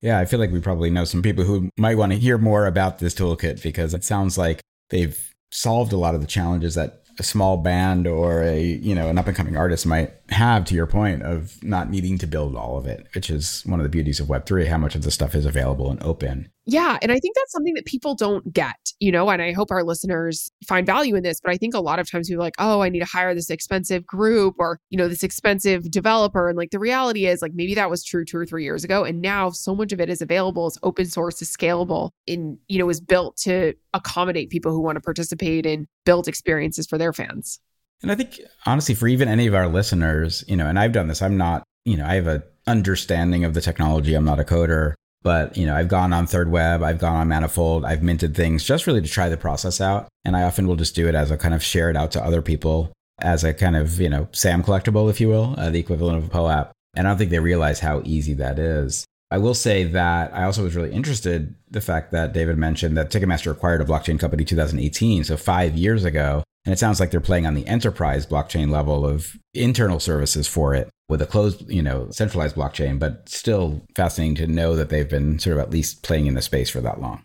[0.00, 2.66] Yeah, I feel like we probably know some people who might want to hear more
[2.66, 4.60] about this toolkit because it sounds like
[4.90, 9.08] they've solved a lot of the challenges that a small band or a you know
[9.08, 12.54] an up and coming artist might have to your point of not needing to build
[12.54, 15.10] all of it which is one of the beauties of web3 how much of the
[15.10, 16.98] stuff is available and open yeah.
[17.00, 19.82] And I think that's something that people don't get, you know, and I hope our
[19.82, 21.40] listeners find value in this.
[21.40, 23.34] But I think a lot of times people are like, oh, I need to hire
[23.34, 26.46] this expensive group or, you know, this expensive developer.
[26.46, 29.02] And like the reality is, like, maybe that was true two or three years ago.
[29.02, 32.78] And now so much of it is available, is open source, is scalable, and, you
[32.78, 37.14] know, is built to accommodate people who want to participate and build experiences for their
[37.14, 37.60] fans.
[38.02, 41.08] And I think, honestly, for even any of our listeners, you know, and I've done
[41.08, 44.12] this, I'm not, you know, I have a understanding of the technology.
[44.12, 44.92] I'm not a coder.
[45.22, 48.64] But, you know, I've gone on Third Web, I've gone on Manifold, I've minted things
[48.64, 50.08] just really to try the process out.
[50.24, 52.24] And I often will just do it as a kind of share it out to
[52.24, 55.80] other people as a kind of, you know, SAM collectible, if you will, uh, the
[55.80, 56.70] equivalent of a POAP.
[56.94, 59.04] And I don't think they realize how easy that is.
[59.30, 63.10] I will say that I also was really interested the fact that David mentioned that
[63.10, 66.42] Ticketmaster acquired a blockchain company 2018, so five years ago.
[66.64, 70.74] And it sounds like they're playing on the enterprise blockchain level of internal services for
[70.74, 75.08] it with a closed, you know, centralized blockchain, but still fascinating to know that they've
[75.08, 77.24] been sort of at least playing in the space for that long.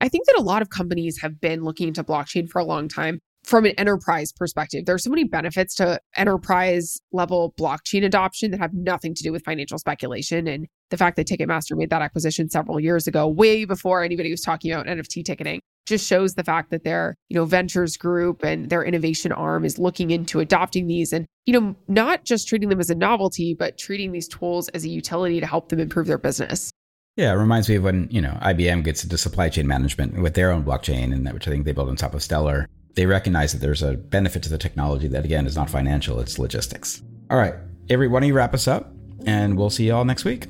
[0.00, 2.88] I think that a lot of companies have been looking into blockchain for a long
[2.88, 4.84] time from an enterprise perspective.
[4.84, 9.32] There are so many benefits to enterprise level blockchain adoption that have nothing to do
[9.32, 10.46] with financial speculation.
[10.46, 14.42] And the fact that Ticketmaster made that acquisition several years ago, way before anybody was
[14.42, 18.70] talking about NFT ticketing, just shows the fact that their, you know, ventures group and
[18.70, 22.80] their innovation arm is looking into adopting these and, you know, not just treating them
[22.80, 26.18] as a novelty, but treating these tools as a utility to help them improve their
[26.18, 26.70] business.
[27.16, 30.34] Yeah, it reminds me of when, you know, IBM gets into supply chain management with
[30.34, 32.68] their own blockchain and that which I think they built on top of Stellar.
[32.94, 36.38] They recognize that there's a benefit to the technology that again is not financial, it's
[36.38, 37.02] logistics.
[37.30, 37.54] All right.
[37.90, 38.94] Avery, why don't you wrap us up
[39.26, 40.46] and we'll see you all next week.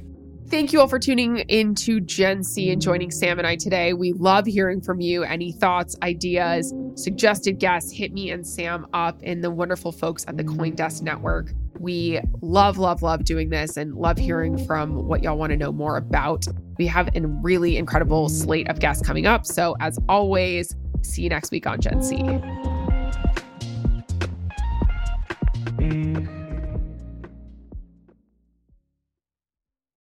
[0.53, 3.95] Thank you all for tuning into Gen C and joining Sam and I today.
[3.95, 5.23] We love hearing from you.
[5.23, 10.37] Any thoughts, ideas, suggested guests, hit me and Sam up and the wonderful folks at
[10.37, 11.55] the Coindesk Network.
[11.79, 15.73] We love, love, love doing this and love hearing from what y'all want to know
[15.73, 16.45] more about.
[16.77, 19.47] We have a really incredible slate of guests coming up.
[19.47, 22.19] So, as always, see you next week on Gen C.